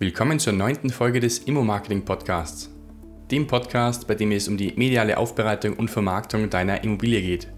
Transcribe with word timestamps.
Willkommen 0.00 0.38
zur 0.38 0.52
neunten 0.52 0.90
Folge 0.90 1.18
des 1.18 1.40
Immo-Marketing 1.40 2.04
Podcasts. 2.04 2.70
Dem 3.32 3.48
Podcast, 3.48 4.06
bei 4.06 4.14
dem 4.14 4.30
es 4.30 4.46
um 4.46 4.56
die 4.56 4.72
mediale 4.76 5.18
Aufbereitung 5.18 5.74
und 5.74 5.90
Vermarktung 5.90 6.48
deiner 6.48 6.84
Immobilie 6.84 7.20
geht. 7.20 7.48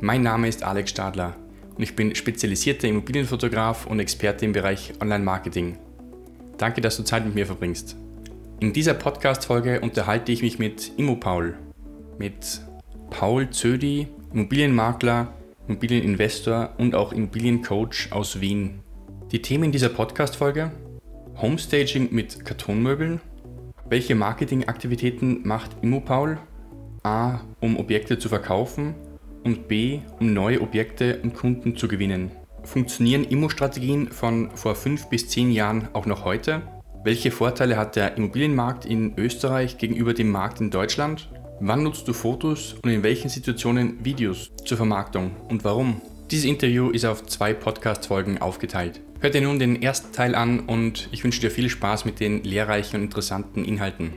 Mein 0.00 0.22
Name 0.22 0.48
ist 0.48 0.62
Alex 0.62 0.88
Stadler 0.88 1.36
und 1.76 1.82
ich 1.82 1.94
bin 1.94 2.14
spezialisierter 2.14 2.88
Immobilienfotograf 2.88 3.86
und 3.86 4.00
Experte 4.00 4.46
im 4.46 4.52
Bereich 4.52 4.94
Online-Marketing. 5.02 5.76
Danke, 6.56 6.80
dass 6.80 6.96
du 6.96 7.02
Zeit 7.02 7.26
mit 7.26 7.34
mir 7.34 7.44
verbringst. 7.44 7.94
In 8.60 8.72
dieser 8.72 8.94
Podcast-Folge 8.94 9.82
unterhalte 9.82 10.32
ich 10.32 10.40
mich 10.40 10.58
mit 10.58 10.92
ImmoPaul, 10.96 11.58
mit 12.16 12.62
Paul 13.10 13.50
Zödi, 13.50 14.08
Immobilienmakler, 14.32 15.34
Immobilieninvestor 15.68 16.70
und 16.78 16.94
auch 16.94 17.12
Immobiliencoach 17.12 18.12
aus 18.12 18.40
Wien. 18.40 18.80
Die 19.30 19.42
Themen 19.42 19.72
dieser 19.72 19.90
Podcast-Folge: 19.90 20.72
Homestaging 21.40 22.08
mit 22.12 22.46
Kartonmöbeln. 22.46 23.20
Welche 23.88 24.14
Marketingaktivitäten 24.14 25.46
macht 25.46 25.70
ImmoPaul? 25.82 26.38
A, 27.02 27.40
um 27.60 27.78
Objekte 27.78 28.18
zu 28.18 28.30
verkaufen 28.30 28.94
und 29.44 29.68
B, 29.68 30.00
um 30.18 30.32
neue 30.32 30.62
Objekte 30.62 31.20
und 31.22 31.34
Kunden 31.34 31.76
zu 31.76 31.88
gewinnen. 31.88 32.30
Funktionieren 32.64 33.24
Immo-Strategien 33.24 34.08
von 34.08 34.50
vor 34.56 34.74
fünf 34.74 35.08
bis 35.10 35.28
zehn 35.28 35.50
Jahren 35.50 35.88
auch 35.92 36.06
noch 36.06 36.24
heute? 36.24 36.62
Welche 37.04 37.30
Vorteile 37.30 37.76
hat 37.76 37.96
der 37.96 38.16
Immobilienmarkt 38.16 38.86
in 38.86 39.12
Österreich 39.18 39.76
gegenüber 39.76 40.14
dem 40.14 40.30
Markt 40.30 40.62
in 40.62 40.70
Deutschland? 40.70 41.28
Wann 41.60 41.82
nutzt 41.82 42.08
du 42.08 42.14
Fotos 42.14 42.76
und 42.82 42.90
in 42.90 43.02
welchen 43.02 43.28
Situationen 43.28 44.02
Videos 44.04 44.50
zur 44.64 44.78
Vermarktung 44.78 45.32
und 45.48 45.64
warum? 45.64 46.00
Dieses 46.30 46.46
Interview 46.46 46.90
ist 46.90 47.04
auf 47.04 47.26
zwei 47.26 47.52
Podcast-Folgen 47.52 48.38
aufgeteilt. 48.38 49.00
Hör 49.18 49.30
dir 49.30 49.40
nun 49.40 49.58
den 49.58 49.82
ersten 49.82 50.12
Teil 50.12 50.34
an 50.34 50.60
und 50.60 51.08
ich 51.10 51.24
wünsche 51.24 51.40
dir 51.40 51.50
viel 51.50 51.70
Spaß 51.70 52.04
mit 52.04 52.20
den 52.20 52.44
lehrreichen 52.44 52.96
und 52.96 53.04
interessanten 53.04 53.64
Inhalten. 53.64 54.12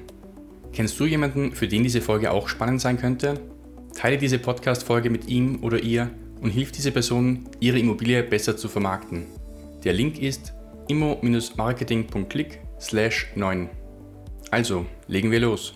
Kennst 0.73 0.99
du 0.99 1.05
jemanden, 1.05 1.53
für 1.53 1.69
den 1.69 1.83
diese 1.83 2.01
Folge 2.01 2.31
auch 2.31 2.49
spannend 2.49 2.81
sein 2.81 2.99
könnte? 2.99 3.39
Teile 3.95 4.17
diese 4.17 4.39
Podcast-Folge 4.39 5.09
mit 5.09 5.29
ihm 5.29 5.63
oder 5.63 5.81
ihr 5.81 6.09
und 6.41 6.49
hilf 6.49 6.73
diese 6.73 6.91
Person, 6.91 7.47
ihre 7.61 7.79
Immobilie 7.79 8.23
besser 8.23 8.57
zu 8.57 8.67
vermarkten. 8.67 9.25
Der 9.85 9.93
Link 9.93 10.21
ist 10.21 10.53
immo-marketing.click 10.89 12.59
slash 12.81 13.27
9. 13.35 13.69
Also, 14.51 14.85
legen 15.07 15.31
wir 15.31 15.39
los. 15.39 15.75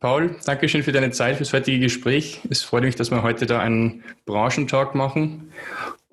Paul, 0.00 0.34
danke 0.44 0.68
schön 0.68 0.82
für 0.82 0.92
deine 0.92 1.12
Zeit, 1.12 1.36
fürs 1.36 1.52
heutige 1.52 1.78
Gespräch. 1.78 2.40
Es 2.50 2.64
freut 2.64 2.82
mich, 2.82 2.96
dass 2.96 3.12
wir 3.12 3.22
heute 3.22 3.46
da 3.46 3.60
einen 3.60 4.02
Branchentalk 4.26 4.96
machen 4.96 5.52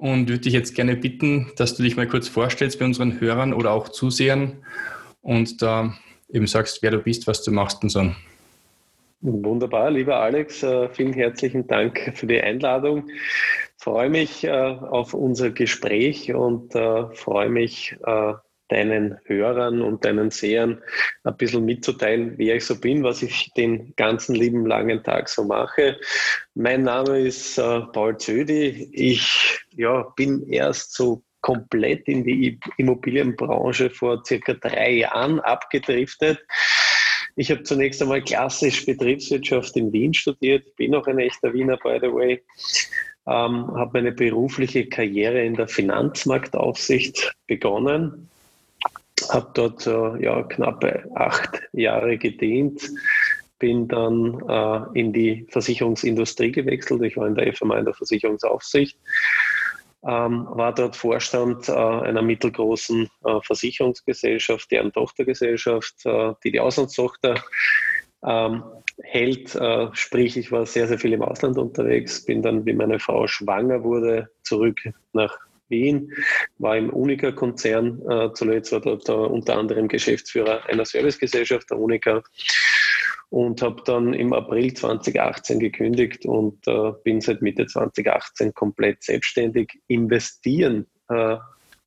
und 0.01 0.27
würde 0.27 0.41
dich 0.41 0.53
jetzt 0.53 0.73
gerne 0.73 0.95
bitten, 0.95 1.51
dass 1.57 1.75
du 1.75 1.83
dich 1.83 1.95
mal 1.95 2.07
kurz 2.07 2.27
vorstellst 2.27 2.79
bei 2.79 2.85
unseren 2.85 3.21
Hörern 3.21 3.53
oder 3.53 3.71
auch 3.71 3.87
Zusehern 3.89 4.57
und 5.21 5.61
da 5.61 5.93
eben 6.33 6.47
sagst, 6.47 6.81
wer 6.81 6.89
du 6.89 6.97
bist, 6.97 7.27
was 7.27 7.43
du 7.43 7.51
machst 7.51 7.83
und 7.83 7.89
so. 7.89 8.11
Wunderbar, 9.21 9.91
lieber 9.91 10.17
Alex, 10.17 10.63
äh, 10.63 10.89
vielen 10.89 11.13
herzlichen 11.13 11.67
Dank 11.67 12.13
für 12.15 12.25
die 12.25 12.41
Einladung. 12.41 13.09
Ich 13.09 13.83
freue 13.83 14.09
mich 14.09 14.43
äh, 14.43 14.49
auf 14.49 15.13
unser 15.13 15.51
Gespräch 15.51 16.33
und 16.33 16.73
äh, 16.73 17.05
freue 17.13 17.49
mich, 17.49 17.95
deinen 18.71 19.19
Hörern 19.25 19.81
und 19.81 20.05
deinen 20.05 20.31
Sehern 20.31 20.81
ein 21.23 21.35
bisschen 21.35 21.65
mitzuteilen, 21.65 22.37
wer 22.37 22.55
ich 22.55 22.65
so 22.65 22.79
bin, 22.79 23.03
was 23.03 23.21
ich 23.21 23.51
den 23.53 23.93
ganzen 23.97 24.33
lieben 24.33 24.65
langen 24.65 25.03
Tag 25.03 25.27
so 25.27 25.43
mache. 25.43 25.99
Mein 26.55 26.83
Name 26.83 27.19
ist 27.19 27.57
äh, 27.57 27.81
Paul 27.91 28.17
Zödi. 28.17 28.89
Ich 28.93 29.59
ja, 29.75 30.03
bin 30.15 30.47
erst 30.47 30.93
so 30.93 31.21
komplett 31.41 32.07
in 32.07 32.23
die 32.23 32.59
Immobilienbranche 32.77 33.89
vor 33.89 34.23
circa 34.25 34.53
drei 34.53 34.91
Jahren 34.91 35.41
abgedriftet. 35.41 36.39
Ich 37.35 37.51
habe 37.51 37.63
zunächst 37.63 38.01
einmal 38.01 38.21
klassisch 38.21 38.85
Betriebswirtschaft 38.85 39.75
in 39.75 39.91
Wien 39.91 40.13
studiert, 40.13 40.75
bin 40.75 40.95
auch 40.95 41.07
ein 41.07 41.19
echter 41.19 41.53
Wiener, 41.53 41.77
by 41.77 41.97
the 42.01 42.11
way. 42.11 42.41
Ähm, 43.27 43.67
habe 43.75 43.91
meine 43.93 44.11
berufliche 44.11 44.87
Karriere 44.87 45.43
in 45.43 45.55
der 45.55 45.67
Finanzmarktaufsicht 45.67 47.33
begonnen 47.47 48.30
habe 49.29 49.51
dort 49.53 49.87
äh, 49.87 50.23
ja, 50.23 50.43
knappe 50.43 51.05
acht 51.15 51.61
Jahre 51.73 52.17
gedient, 52.17 52.81
bin 53.59 53.87
dann 53.87 54.41
äh, 54.47 54.99
in 54.99 55.13
die 55.13 55.45
Versicherungsindustrie 55.49 56.51
gewechselt. 56.51 57.01
Ich 57.03 57.17
war 57.17 57.27
in 57.27 57.35
der 57.35 57.53
FMA 57.53 57.77
in 57.77 57.85
der 57.85 57.93
Versicherungsaufsicht, 57.93 58.97
ähm, 60.03 60.47
war 60.49 60.73
dort 60.73 60.95
Vorstand 60.95 61.69
äh, 61.69 61.73
einer 61.73 62.23
mittelgroßen 62.23 63.07
äh, 63.23 63.39
Versicherungsgesellschaft, 63.43 64.71
deren 64.71 64.91
Tochtergesellschaft, 64.91 66.05
äh, 66.05 66.33
die 66.43 66.51
die 66.51 66.59
Auslandstochter 66.59 67.35
ähm, 68.25 68.63
hält. 69.03 69.55
Äh, 69.55 69.89
sprich, 69.93 70.37
ich 70.37 70.51
war 70.51 70.65
sehr, 70.65 70.87
sehr 70.87 70.99
viel 70.99 71.13
im 71.13 71.21
Ausland 71.21 71.57
unterwegs, 71.57 72.25
bin 72.25 72.41
dann, 72.41 72.65
wie 72.65 72.73
meine 72.73 72.99
Frau 72.99 73.27
schwanger 73.27 73.83
wurde, 73.83 74.29
zurück 74.43 74.79
nach 75.13 75.37
Wien, 75.71 76.13
war 76.59 76.77
im 76.77 76.91
Unica-Konzern 76.91 78.01
äh, 78.07 78.33
zuletzt, 78.33 78.71
war 78.71 78.81
dort 78.81 79.09
unter 79.09 79.57
anderem 79.57 79.87
Geschäftsführer 79.87 80.67
einer 80.67 80.85
Servicegesellschaft, 80.85 81.71
der 81.71 81.79
Unica, 81.79 82.21
und 83.29 83.61
habe 83.61 83.81
dann 83.85 84.13
im 84.13 84.33
April 84.33 84.73
2018 84.73 85.59
gekündigt 85.59 86.25
und 86.25 86.67
äh, 86.67 86.91
bin 87.03 87.21
seit 87.21 87.41
Mitte 87.41 87.65
2018 87.65 88.53
komplett 88.53 89.03
selbstständig. 89.03 89.79
Investieren 89.87 90.85
äh, 91.09 91.37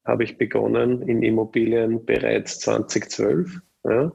habe 0.04 0.24
ich 0.24 0.38
begonnen 0.38 1.02
in 1.02 1.22
Immobilien 1.22 2.04
bereits 2.04 2.60
2012. 2.60 3.60
Ja. 3.84 4.12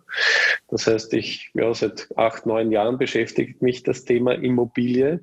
Das 0.69 0.87
heißt, 0.87 1.13
ich 1.13 1.51
ja, 1.53 1.73
seit 1.73 2.09
acht, 2.15 2.45
neun 2.45 2.71
Jahren 2.71 2.97
beschäftigt 2.97 3.61
mich 3.61 3.83
das 3.83 4.05
Thema 4.05 4.33
Immobilie. 4.33 5.19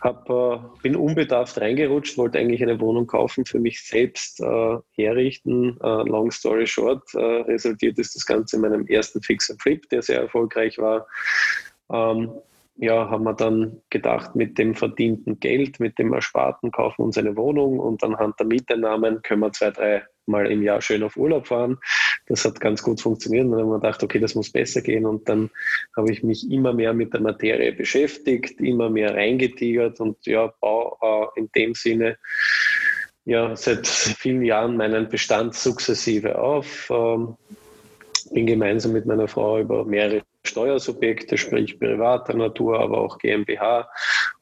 Hab, 0.00 0.28
äh, 0.28 0.58
bin 0.82 0.96
unbedarft 0.96 1.60
reingerutscht, 1.60 2.18
wollte 2.18 2.38
eigentlich 2.38 2.62
eine 2.62 2.80
Wohnung 2.80 3.06
kaufen, 3.06 3.44
für 3.44 3.60
mich 3.60 3.82
selbst 3.82 4.40
äh, 4.40 4.76
herrichten. 4.92 5.78
Äh, 5.82 6.08
long 6.08 6.30
story 6.30 6.66
short, 6.66 7.02
äh, 7.14 7.18
resultiert 7.18 7.98
ist 7.98 8.14
das 8.14 8.26
Ganze 8.26 8.56
in 8.56 8.62
meinem 8.62 8.86
ersten 8.86 9.22
Fix 9.22 9.50
and 9.50 9.60
Flip, 9.62 9.88
der 9.90 10.02
sehr 10.02 10.20
erfolgreich 10.20 10.78
war. 10.78 11.06
Ähm, 11.92 12.32
ja, 12.76 13.10
haben 13.10 13.24
wir 13.24 13.34
dann 13.34 13.82
gedacht, 13.90 14.34
mit 14.34 14.58
dem 14.58 14.74
verdienten 14.74 15.38
Geld, 15.40 15.78
mit 15.78 15.98
dem 15.98 16.12
Ersparten 16.12 16.70
kaufen 16.70 16.98
wir 16.98 17.04
uns 17.06 17.18
eine 17.18 17.36
Wohnung 17.36 17.78
und 17.78 18.02
anhand 18.02 18.38
der 18.40 18.46
Mieteinnahmen 18.46 19.22
können 19.22 19.40
wir 19.40 19.52
zwei, 19.52 19.70
drei 19.70 20.02
Mal 20.26 20.50
im 20.50 20.62
Jahr 20.62 20.80
schön 20.80 21.02
auf 21.02 21.16
Urlaub 21.16 21.48
fahren. 21.48 21.78
Das 22.26 22.44
hat 22.44 22.60
ganz 22.60 22.82
gut 22.82 23.00
funktioniert. 23.00 23.44
Und 23.44 23.52
dann 23.52 23.60
haben 23.62 23.70
wir 23.70 23.80
gedacht, 23.80 24.02
okay, 24.04 24.20
das 24.20 24.36
muss 24.36 24.50
besser 24.50 24.80
gehen. 24.80 25.04
Und 25.04 25.28
dann 25.28 25.50
habe 25.96 26.12
ich 26.12 26.22
mich 26.22 26.48
immer 26.48 26.72
mehr 26.72 26.94
mit 26.94 27.12
der 27.12 27.20
Materie 27.20 27.72
beschäftigt, 27.72 28.60
immer 28.60 28.88
mehr 28.88 29.14
reingetigert 29.14 29.98
und 29.98 30.24
ja, 30.24 30.52
baue 30.60 30.96
äh, 31.02 31.40
in 31.40 31.50
dem 31.56 31.74
Sinne 31.74 32.18
ja 33.24 33.56
seit 33.56 33.86
vielen 33.86 34.42
Jahren 34.42 34.76
meinen 34.76 35.08
Bestand 35.08 35.54
sukzessive 35.54 36.38
auf. 36.38 36.88
Ähm, 36.90 37.36
bin 38.30 38.46
gemeinsam 38.46 38.92
mit 38.92 39.06
meiner 39.06 39.28
Frau 39.28 39.58
über 39.58 39.84
mehrere 39.84 40.22
Steuersubjekte, 40.44 41.38
sprich 41.38 41.78
privater 41.78 42.34
Natur, 42.34 42.80
aber 42.80 42.98
auch 42.98 43.18
GmbH 43.18 43.88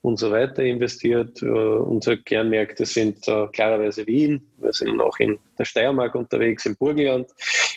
und 0.03 0.19
so 0.19 0.31
weiter 0.31 0.63
investiert. 0.63 1.43
Uh, 1.43 1.83
unsere 1.83 2.19
Kernmärkte 2.19 2.87
sind 2.87 3.29
uh, 3.29 3.47
klarerweise 3.49 4.07
Wien. 4.07 4.47
Wir 4.59 4.73
sind 4.73 5.01
auch 5.01 5.19
in 5.19 5.39
der 5.59 5.65
Steiermark 5.65 6.15
unterwegs, 6.15 6.65
im 6.67 6.77
Burgenland. 6.77 7.29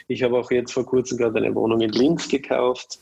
Ich 0.07 0.23
habe 0.23 0.38
auch 0.38 0.51
jetzt 0.51 0.72
vor 0.72 0.85
kurzem 0.85 1.17
gerade 1.17 1.38
eine 1.38 1.53
Wohnung 1.53 1.81
in 1.81 1.91
Linz 1.91 2.28
gekauft 2.28 3.00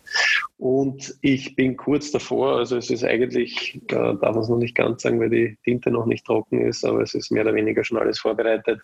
und 0.57 1.15
ich 1.21 1.55
bin 1.55 1.75
kurz 1.75 2.11
davor, 2.11 2.57
also 2.57 2.77
es 2.77 2.91
ist 2.91 3.03
eigentlich, 3.03 3.81
äh, 3.87 3.95
darf 3.95 4.21
man 4.21 4.39
es 4.41 4.49
noch 4.49 4.57
nicht 4.57 4.75
ganz 4.75 5.01
sagen, 5.01 5.19
weil 5.19 5.31
die 5.31 5.57
Tinte 5.63 5.89
noch 5.89 6.05
nicht 6.05 6.25
trocken 6.25 6.61
ist, 6.61 6.85
aber 6.85 7.01
es 7.01 7.15
ist 7.15 7.31
mehr 7.31 7.43
oder 7.43 7.55
weniger 7.55 7.83
schon 7.83 7.97
alles 7.97 8.19
vorbereitet. 8.19 8.79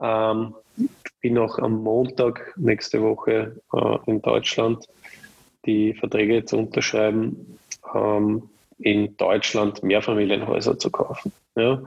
Ähm, 0.00 0.54
bin 1.20 1.36
auch 1.38 1.58
am 1.58 1.82
Montag 1.82 2.54
nächste 2.56 3.02
Woche 3.02 3.60
äh, 3.72 3.98
in 4.06 4.22
Deutschland 4.22 4.86
die 5.66 5.94
Verträge 5.94 6.44
zu 6.44 6.58
unterschreiben, 6.58 7.58
ähm, 7.94 8.48
in 8.78 9.16
Deutschland 9.16 9.82
Mehrfamilienhäuser 9.82 10.78
zu 10.78 10.90
kaufen. 10.90 11.32
Ja. 11.56 11.82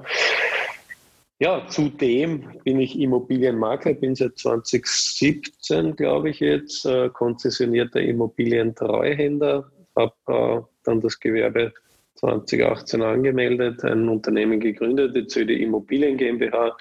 ja, 1.40 1.68
zudem 1.68 2.60
bin 2.64 2.80
ich 2.80 3.00
Immobilienmakler, 3.00 3.94
bin 3.94 4.16
seit 4.16 4.38
2017, 4.38 5.96
glaube 5.96 6.30
ich 6.30 6.40
jetzt, 6.40 6.86
äh, 6.86 7.10
konzessionierter 7.10 8.02
Immobilientreuhänder, 8.02 9.72
habe 9.96 10.14
äh, 10.28 10.62
dann 10.84 11.02
das 11.02 11.20
Gewerbe 11.20 11.74
2018 12.16 13.02
angemeldet, 13.02 13.84
ein 13.84 14.08
Unternehmen 14.08 14.60
gegründet, 14.60 15.16
die 15.16 15.28
Zöde 15.28 15.58
Immobilien 15.58 16.18
GmbH. 16.18 16.78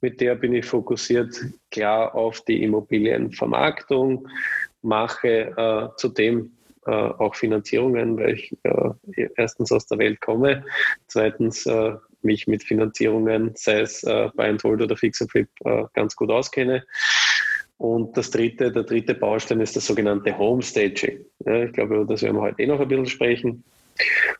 Mit 0.00 0.20
der 0.20 0.36
bin 0.36 0.54
ich 0.54 0.64
fokussiert 0.64 1.34
klar 1.70 2.14
auf 2.14 2.42
die 2.42 2.62
Immobilienvermarktung, 2.62 4.28
mache 4.82 5.52
äh, 5.56 5.88
zudem 5.96 6.52
äh, 6.86 6.90
auch 6.90 7.34
Finanzierungen, 7.34 8.16
weil 8.16 8.34
ich 8.34 8.56
äh, 8.62 9.28
erstens 9.36 9.72
aus 9.72 9.86
der 9.86 9.98
Welt 9.98 10.20
komme, 10.20 10.64
zweitens 11.08 11.68
mich 12.22 12.46
mit 12.46 12.64
Finanzierungen, 12.64 13.52
sei 13.54 13.80
es 13.80 14.02
äh, 14.02 14.28
Buy 14.34 14.48
and 14.48 14.64
Hold 14.64 14.82
oder 14.82 14.96
Fix 14.96 15.20
and 15.20 15.30
Flip, 15.30 15.48
ganz 15.94 16.16
gut 16.16 16.30
auskenne. 16.30 16.84
Und 17.78 18.16
das 18.16 18.30
dritte, 18.30 18.72
der 18.72 18.82
dritte 18.82 19.14
Baustein 19.14 19.60
ist 19.60 19.76
das 19.76 19.86
sogenannte 19.86 20.36
Homestaging. 20.36 21.24
Ja, 21.44 21.64
ich 21.64 21.72
glaube, 21.72 21.96
über 21.96 22.04
das 22.06 22.22
werden 22.22 22.36
wir 22.36 22.42
heute 22.42 22.62
eh 22.62 22.66
noch 22.66 22.80
ein 22.80 22.88
bisschen 22.88 23.06
sprechen. 23.06 23.64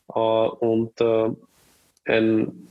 Und 0.07 1.01
ein 2.07 2.69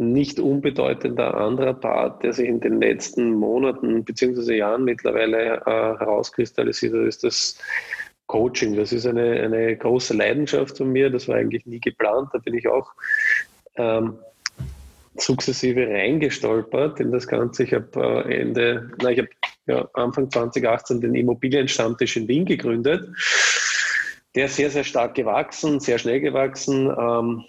nicht 0.00 0.40
unbedeutender 0.40 1.34
anderer 1.34 1.74
Part, 1.74 2.22
der 2.22 2.32
sich 2.32 2.48
in 2.48 2.58
den 2.60 2.80
letzten 2.80 3.32
Monaten 3.34 4.02
bzw. 4.02 4.56
Jahren 4.56 4.84
mittlerweile 4.84 5.58
äh, 5.58 5.98
herauskristallisiert 5.98 6.94
hat, 6.94 7.02
ist 7.02 7.22
das 7.22 7.58
Coaching. 8.26 8.76
Das 8.76 8.92
ist 8.92 9.06
eine, 9.06 9.42
eine 9.42 9.76
große 9.76 10.14
Leidenschaft 10.14 10.78
von 10.78 10.90
mir. 10.90 11.10
Das 11.10 11.28
war 11.28 11.36
eigentlich 11.36 11.66
nie 11.66 11.80
geplant. 11.80 12.30
Da 12.32 12.38
bin 12.38 12.54
ich 12.54 12.66
auch 12.66 12.92
ähm, 13.76 14.18
sukzessive 15.16 15.86
reingestolpert 15.86 16.98
in 16.98 17.12
das 17.12 17.28
Ganze. 17.28 17.64
Ich 17.64 17.74
habe 17.74 18.24
äh, 18.26 18.40
Ende, 18.40 18.90
na, 19.02 19.10
ich 19.10 19.18
habe 19.18 19.28
ja, 19.66 19.86
Anfang 19.92 20.30
2018 20.30 21.02
den 21.02 21.14
Immobilienstammtisch 21.14 22.16
in 22.16 22.26
Wien 22.26 22.46
gegründet. 22.46 23.06
Der 24.34 24.46
ist 24.46 24.56
sehr, 24.56 24.70
sehr 24.70 24.84
stark 24.84 25.14
gewachsen, 25.14 25.78
sehr 25.78 25.98
schnell 25.98 26.20
gewachsen. 26.20 26.86
Ähm, 26.86 27.44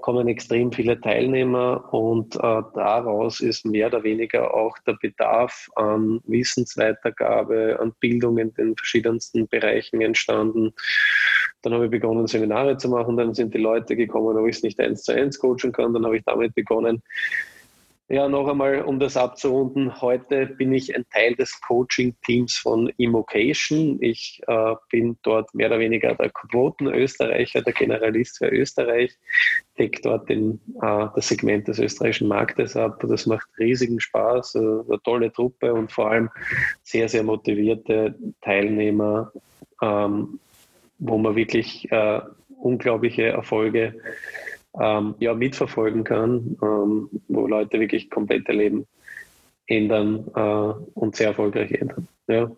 kommen 0.00 0.28
extrem 0.28 0.72
viele 0.72 1.00
Teilnehmer 1.00 1.92
und 1.92 2.36
äh, 2.36 2.62
daraus 2.74 3.40
ist 3.40 3.64
mehr 3.66 3.88
oder 3.88 4.02
weniger 4.02 4.54
auch 4.54 4.78
der 4.86 4.96
Bedarf 5.00 5.68
an 5.76 6.20
Wissensweitergabe, 6.24 7.78
an 7.80 7.92
Bildung 8.00 8.38
in 8.38 8.52
den 8.54 8.76
verschiedensten 8.76 9.48
Bereichen 9.48 10.00
entstanden. 10.00 10.72
Dann 11.62 11.74
habe 11.74 11.86
ich 11.86 11.90
begonnen, 11.90 12.26
Seminare 12.26 12.76
zu 12.76 12.88
machen, 12.88 13.16
dann 13.16 13.34
sind 13.34 13.54
die 13.54 13.58
Leute 13.58 13.96
gekommen, 13.96 14.36
ob 14.36 14.46
ich 14.46 14.56
es 14.56 14.62
nicht 14.62 14.80
eins 14.80 15.02
zu 15.02 15.12
eins 15.12 15.38
coachen 15.38 15.72
kann. 15.72 15.92
Dann 15.92 16.04
habe 16.04 16.16
ich 16.16 16.24
damit 16.24 16.54
begonnen, 16.54 17.02
ja, 18.08 18.28
noch 18.28 18.46
einmal, 18.46 18.82
um 18.82 19.00
das 19.00 19.16
abzurunden. 19.16 20.00
Heute 20.00 20.46
bin 20.46 20.72
ich 20.72 20.94
ein 20.94 21.04
Teil 21.12 21.34
des 21.34 21.60
Coaching-Teams 21.60 22.56
von 22.56 22.88
Immocation. 22.98 23.98
Ich 24.00 24.40
äh, 24.46 24.74
bin 24.90 25.18
dort 25.22 25.52
mehr 25.54 25.66
oder 25.66 25.80
weniger 25.80 26.14
der 26.14 26.30
Quoten-Österreicher, 26.30 27.62
der 27.62 27.72
Generalist 27.72 28.38
für 28.38 28.48
Österreich, 28.48 29.18
deckt 29.76 30.04
dort 30.06 30.28
den, 30.28 30.60
äh, 30.80 31.06
das 31.16 31.26
Segment 31.26 31.66
des 31.66 31.80
österreichischen 31.80 32.28
Marktes 32.28 32.76
ab. 32.76 33.04
Das 33.08 33.26
macht 33.26 33.48
riesigen 33.58 33.98
Spaß, 33.98 34.54
äh, 34.54 34.58
eine 34.58 35.02
tolle 35.02 35.32
Truppe 35.32 35.74
und 35.74 35.90
vor 35.90 36.12
allem 36.12 36.30
sehr, 36.84 37.08
sehr 37.08 37.24
motivierte 37.24 38.14
Teilnehmer, 38.40 39.32
ähm, 39.82 40.38
wo 41.00 41.18
man 41.18 41.34
wirklich 41.34 41.90
äh, 41.90 42.20
unglaubliche 42.60 43.24
Erfolge 43.24 43.94
ähm, 44.80 45.14
ja, 45.18 45.34
mitverfolgen 45.34 46.04
kann, 46.04 46.56
ähm, 46.62 47.08
wo 47.28 47.46
Leute 47.46 47.80
wirklich 47.80 48.10
komplette 48.10 48.52
Leben 48.52 48.86
ändern 49.66 50.26
äh, 50.34 50.98
und 50.98 51.16
sehr 51.16 51.28
erfolgreich 51.28 51.72
ändern. 51.72 52.08
Ja. 52.28 52.50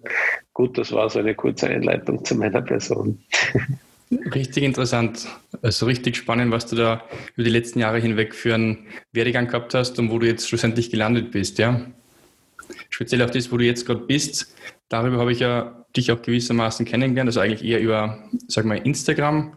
Gut, 0.52 0.78
das 0.78 0.92
war 0.92 1.08
so 1.10 1.18
eine 1.18 1.34
kurze 1.34 1.68
Einleitung 1.68 2.24
zu 2.24 2.34
meiner 2.34 2.62
Person. 2.62 3.18
Richtig 4.34 4.62
interessant. 4.62 5.28
Also 5.60 5.84
richtig 5.84 6.16
spannend, 6.16 6.50
was 6.50 6.66
du 6.66 6.76
da 6.76 7.02
über 7.36 7.44
die 7.44 7.50
letzten 7.50 7.80
Jahre 7.80 7.98
hinweg 7.98 8.34
für 8.34 8.54
einen 8.54 8.86
Werdegang 9.12 9.48
gehabt 9.48 9.74
hast 9.74 9.98
und 9.98 10.10
wo 10.10 10.18
du 10.18 10.26
jetzt 10.26 10.48
schlussendlich 10.48 10.90
gelandet 10.90 11.30
bist, 11.30 11.58
ja. 11.58 11.82
Speziell 12.88 13.20
auch 13.22 13.30
das, 13.30 13.52
wo 13.52 13.58
du 13.58 13.64
jetzt 13.64 13.84
gerade 13.84 14.00
bist. 14.00 14.54
Darüber 14.88 15.18
habe 15.18 15.32
ich 15.32 15.40
ja 15.40 15.84
dich 15.94 16.10
auch 16.10 16.22
gewissermaßen 16.22 16.86
kennengelernt, 16.86 17.28
also 17.28 17.40
eigentlich 17.40 17.62
eher 17.62 17.80
über, 17.80 18.18
sag 18.46 18.64
mal, 18.64 18.78
Instagram 18.78 19.52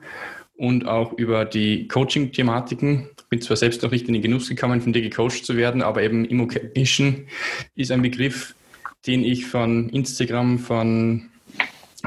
und 0.61 0.87
auch 0.87 1.13
über 1.13 1.43
die 1.43 1.87
Coaching-Thematiken. 1.87 3.09
Bin 3.31 3.41
zwar 3.41 3.57
selbst 3.57 3.81
noch 3.81 3.89
nicht 3.89 4.07
in 4.07 4.13
den 4.13 4.21
Genuss 4.21 4.47
gekommen, 4.47 4.79
von 4.79 4.93
dir 4.93 5.01
gecoacht 5.01 5.43
zu 5.43 5.57
werden, 5.57 5.81
aber 5.81 6.03
eben 6.03 6.23
Immocation 6.23 7.25
ist 7.73 7.91
ein 7.91 8.03
Begriff, 8.03 8.53
den 9.07 9.23
ich 9.23 9.47
von 9.47 9.89
Instagram, 9.89 10.59
von 10.59 11.31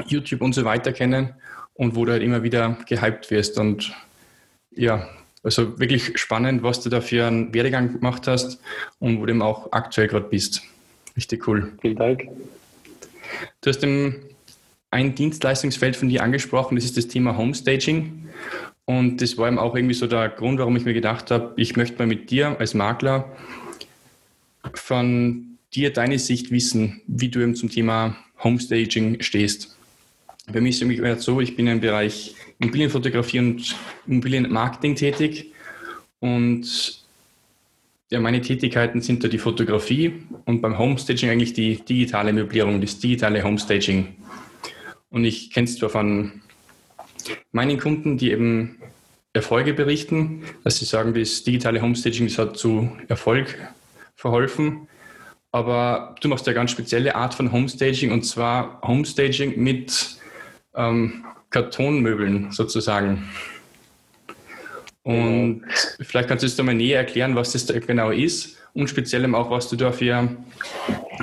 YouTube 0.07 0.41
und 0.41 0.55
so 0.55 0.63
weiter 0.63 0.93
kenne 0.93 1.35
und 1.73 1.97
wo 1.97 2.05
du 2.05 2.13
halt 2.13 2.23
immer 2.23 2.43
wieder 2.43 2.77
gehypt 2.87 3.29
wirst. 3.29 3.59
Und 3.59 3.93
ja, 4.71 5.09
also 5.43 5.77
wirklich 5.77 6.17
spannend, 6.17 6.63
was 6.63 6.79
du 6.79 6.89
da 6.89 7.01
für 7.01 7.27
einen 7.27 7.53
Werdegang 7.53 7.91
gemacht 7.91 8.25
hast 8.25 8.61
und 8.99 9.19
wo 9.19 9.25
du 9.25 9.33
eben 9.33 9.41
auch 9.41 9.73
aktuell 9.73 10.07
gerade 10.07 10.29
bist. 10.29 10.61
Richtig 11.17 11.45
cool. 11.45 11.73
Vielen 11.81 11.97
Dank. 11.97 12.23
Du 13.59 13.69
hast 13.69 13.83
ein 13.83 15.15
Dienstleistungsfeld 15.15 15.97
von 15.97 16.07
dir 16.07 16.23
angesprochen, 16.23 16.75
das 16.75 16.85
ist 16.85 16.95
das 16.95 17.09
Thema 17.09 17.35
Homestaging. 17.35 18.24
Und 18.85 19.21
das 19.21 19.37
war 19.37 19.47
eben 19.47 19.57
auch 19.57 19.75
irgendwie 19.75 19.95
so 19.95 20.05
der 20.07 20.29
Grund, 20.29 20.59
warum 20.59 20.75
ich 20.75 20.85
mir 20.85 20.93
gedacht 20.93 21.31
habe, 21.31 21.53
ich 21.57 21.75
möchte 21.75 21.97
mal 21.97 22.07
mit 22.07 22.29
dir 22.29 22.59
als 22.59 22.73
Makler 22.73 23.35
von 24.73 25.57
dir 25.73 25.91
deine 25.91 26.19
Sicht 26.19 26.51
wissen, 26.51 27.01
wie 27.07 27.29
du 27.29 27.41
eben 27.41 27.55
zum 27.55 27.69
Thema 27.69 28.15
Homestaging 28.43 29.21
stehst. 29.21 29.75
Bei 30.51 30.61
mir 30.61 30.69
ist 30.69 30.75
es 30.75 30.81
irgendwie 30.83 31.19
so, 31.19 31.41
ich 31.41 31.55
bin 31.55 31.67
im 31.67 31.79
Bereich 31.79 32.35
Immobilienfotografie 32.59 33.39
und 33.39 33.75
Immobilienmarketing 34.07 34.95
tätig 34.95 35.51
und 36.19 37.03
ja, 38.11 38.19
meine 38.19 38.41
Tätigkeiten 38.41 39.01
sind 39.01 39.23
da 39.23 39.27
die 39.27 39.39
Fotografie 39.39 40.13
und 40.45 40.61
beim 40.61 40.77
Homestaging 40.77 41.31
eigentlich 41.31 41.53
die 41.53 41.77
digitale 41.77 42.31
Möblierung, 42.33 42.79
das 42.79 42.99
digitale 42.99 43.43
Homestaging. 43.43 44.15
Und 45.09 45.25
ich 45.25 45.49
kenne 45.51 45.65
es 45.65 45.77
zwar 45.77 45.89
von 45.89 46.41
meinen 47.51 47.79
Kunden, 47.79 48.17
die 48.17 48.31
eben 48.31 48.77
Erfolge 49.33 49.73
berichten, 49.73 50.43
dass 50.63 50.77
sie 50.77 50.85
sagen, 50.85 51.13
das 51.13 51.43
digitale 51.43 51.81
Homestaging 51.81 52.27
das 52.27 52.37
hat 52.37 52.57
zu 52.57 52.95
Erfolg 53.07 53.57
verholfen. 54.15 54.87
Aber 55.51 56.15
du 56.21 56.27
machst 56.27 56.45
ja 56.45 56.51
eine 56.51 56.55
ganz 56.55 56.71
spezielle 56.71 57.15
Art 57.15 57.33
von 57.33 57.51
Homestaging 57.51 58.11
und 58.11 58.23
zwar 58.23 58.81
Homestaging 58.81 59.61
mit 59.61 60.17
ähm, 60.73 61.25
Kartonmöbeln 61.49 62.51
sozusagen. 62.51 63.29
Und 65.03 65.63
vielleicht 66.01 66.27
kannst 66.27 66.43
du 66.43 66.47
es 66.47 66.55
da 66.55 66.63
mal 66.63 66.73
näher 66.73 66.99
erklären, 66.99 67.35
was 67.35 67.51
das 67.51 67.65
da 67.65 67.77
genau 67.77 68.09
ist 68.09 68.57
und 68.75 68.89
speziell 68.89 69.33
auch, 69.33 69.49
was 69.49 69.69
du 69.69 69.77
da 69.77 69.91
für 69.91 70.35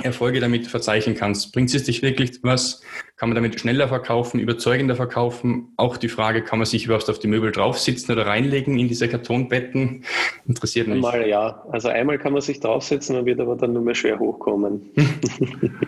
Erfolge 0.01 0.39
damit 0.39 0.67
verzeichnen 0.67 1.15
kannst. 1.15 1.53
Bringt 1.53 1.73
es 1.73 1.83
dich 1.83 2.01
wirklich 2.01 2.39
was? 2.41 2.81
Kann 3.15 3.29
man 3.29 3.35
damit 3.35 3.59
schneller 3.59 3.87
verkaufen, 3.87 4.39
überzeugender 4.39 4.95
verkaufen? 4.95 5.71
Auch 5.77 5.97
die 5.97 6.09
Frage, 6.09 6.43
kann 6.43 6.57
man 6.57 6.65
sich 6.65 6.85
überhaupt 6.85 7.09
auf 7.09 7.19
die 7.19 7.27
Möbel 7.27 7.51
draufsitzen 7.51 8.13
oder 8.13 8.25
reinlegen 8.25 8.79
in 8.79 8.87
diese 8.87 9.07
Kartonbetten? 9.07 10.03
Interessiert 10.47 10.87
mich. 10.87 10.95
Einmal 10.95 11.27
ja. 11.27 11.63
Also 11.71 11.89
einmal 11.89 12.17
kann 12.17 12.33
man 12.33 12.41
sich 12.41 12.59
draufsetzen, 12.59 13.15
man 13.15 13.25
wird 13.25 13.39
aber 13.39 13.55
dann 13.55 13.73
nur 13.73 13.83
mehr 13.83 13.95
schwer 13.95 14.17
hochkommen. 14.17 14.89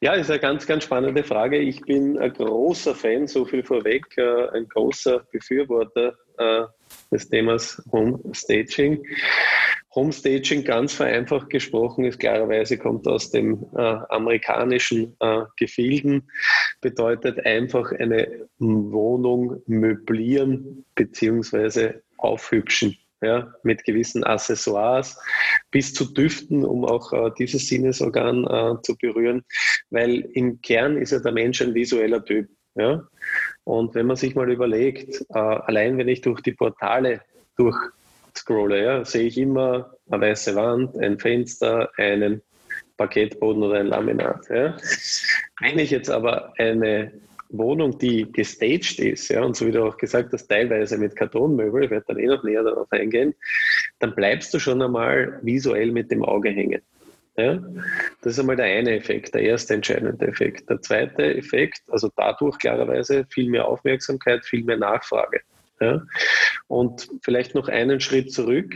ja, 0.00 0.14
ist 0.14 0.30
eine 0.30 0.38
ganz, 0.38 0.64
ganz 0.66 0.84
spannende 0.84 1.24
Frage. 1.24 1.58
Ich 1.58 1.80
bin 1.82 2.16
ein 2.18 2.32
großer 2.32 2.94
Fan, 2.94 3.26
so 3.26 3.44
viel 3.44 3.64
vorweg, 3.64 4.06
äh, 4.16 4.48
ein 4.56 4.68
großer 4.68 5.24
Befürworter 5.32 6.14
äh, 6.38 6.62
des 7.10 7.28
Themas 7.28 7.82
Homestaging. 7.90 9.02
Homestaging 9.94 10.64
ganz 10.64 10.94
vereinfacht 10.94 11.50
gesprochen 11.50 12.04
ist 12.04 12.18
klarerweise 12.18 12.78
kommt 12.78 13.06
aus 13.06 13.30
dem 13.30 13.66
äh, 13.76 13.80
amerikanischen 14.08 15.14
äh, 15.20 15.42
Gefilden, 15.56 16.30
bedeutet 16.80 17.44
einfach 17.44 17.92
eine 17.92 18.48
Wohnung 18.58 19.62
möblieren 19.66 20.84
bzw. 20.94 21.94
aufhübschen. 22.16 22.96
Ja, 23.24 23.54
mit 23.62 23.84
gewissen 23.84 24.24
Accessoires 24.24 25.16
bis 25.70 25.94
zu 25.94 26.12
Düften, 26.12 26.64
um 26.64 26.84
auch 26.84 27.12
äh, 27.12 27.30
dieses 27.38 27.68
Sinnesorgan 27.68 28.44
äh, 28.44 28.82
zu 28.82 28.96
berühren, 28.96 29.44
weil 29.90 30.28
im 30.32 30.60
Kern 30.60 30.96
ist 30.96 31.12
ja 31.12 31.20
der 31.20 31.30
Mensch 31.30 31.62
ein 31.62 31.72
visueller 31.72 32.24
Typ. 32.24 32.48
Ja? 32.74 33.06
Und 33.62 33.94
wenn 33.94 34.06
man 34.06 34.16
sich 34.16 34.34
mal 34.34 34.50
überlegt, 34.50 35.24
äh, 35.28 35.38
allein 35.38 35.98
wenn 35.98 36.08
ich 36.08 36.20
durch 36.22 36.40
die 36.40 36.50
Portale 36.50 37.20
durch 37.56 37.76
scrolle, 38.36 38.82
ja, 38.82 39.04
sehe 39.04 39.24
ich 39.24 39.38
immer 39.38 39.94
eine 40.10 40.22
weiße 40.22 40.54
Wand, 40.54 40.96
ein 40.98 41.18
Fenster, 41.18 41.90
einen 41.96 42.42
Parkettboden 42.96 43.62
oder 43.62 43.80
ein 43.80 43.86
Laminat. 43.86 44.48
Ja. 44.48 44.76
Wenn 45.60 45.78
ich 45.78 45.90
jetzt 45.90 46.10
aber 46.10 46.52
eine 46.58 47.12
Wohnung, 47.48 47.98
die 47.98 48.30
gestaged 48.32 48.98
ist, 48.98 49.28
ja, 49.28 49.42
und 49.42 49.56
so 49.56 49.66
wie 49.66 49.72
du 49.72 49.84
auch 49.84 49.96
gesagt 49.98 50.32
hast, 50.32 50.48
teilweise 50.48 50.96
mit 50.98 51.14
Kartonmöbel, 51.16 51.84
ich 51.84 51.90
werde 51.90 52.06
dann 52.08 52.18
eh 52.18 52.26
noch 52.26 52.42
näher 52.42 52.62
darauf 52.62 52.90
eingehen, 52.90 53.34
dann 53.98 54.14
bleibst 54.14 54.52
du 54.54 54.58
schon 54.58 54.80
einmal 54.82 55.38
visuell 55.42 55.92
mit 55.92 56.10
dem 56.10 56.24
Auge 56.24 56.50
hängen. 56.50 56.80
Ja? 57.36 57.62
Das 58.22 58.34
ist 58.34 58.40
einmal 58.40 58.56
der 58.56 58.66
eine 58.66 58.96
Effekt, 58.96 59.34
der 59.34 59.42
erste 59.42 59.74
entscheidende 59.74 60.26
Effekt. 60.26 60.68
Der 60.68 60.80
zweite 60.80 61.34
Effekt, 61.36 61.82
also 61.88 62.10
dadurch 62.16 62.58
klarerweise 62.58 63.26
viel 63.28 63.48
mehr 63.48 63.66
Aufmerksamkeit, 63.68 64.44
viel 64.44 64.64
mehr 64.64 64.78
Nachfrage. 64.78 65.40
Ja? 65.82 66.02
Und 66.68 67.08
vielleicht 67.22 67.54
noch 67.54 67.68
einen 67.68 68.00
Schritt 68.00 68.32
zurück. 68.32 68.74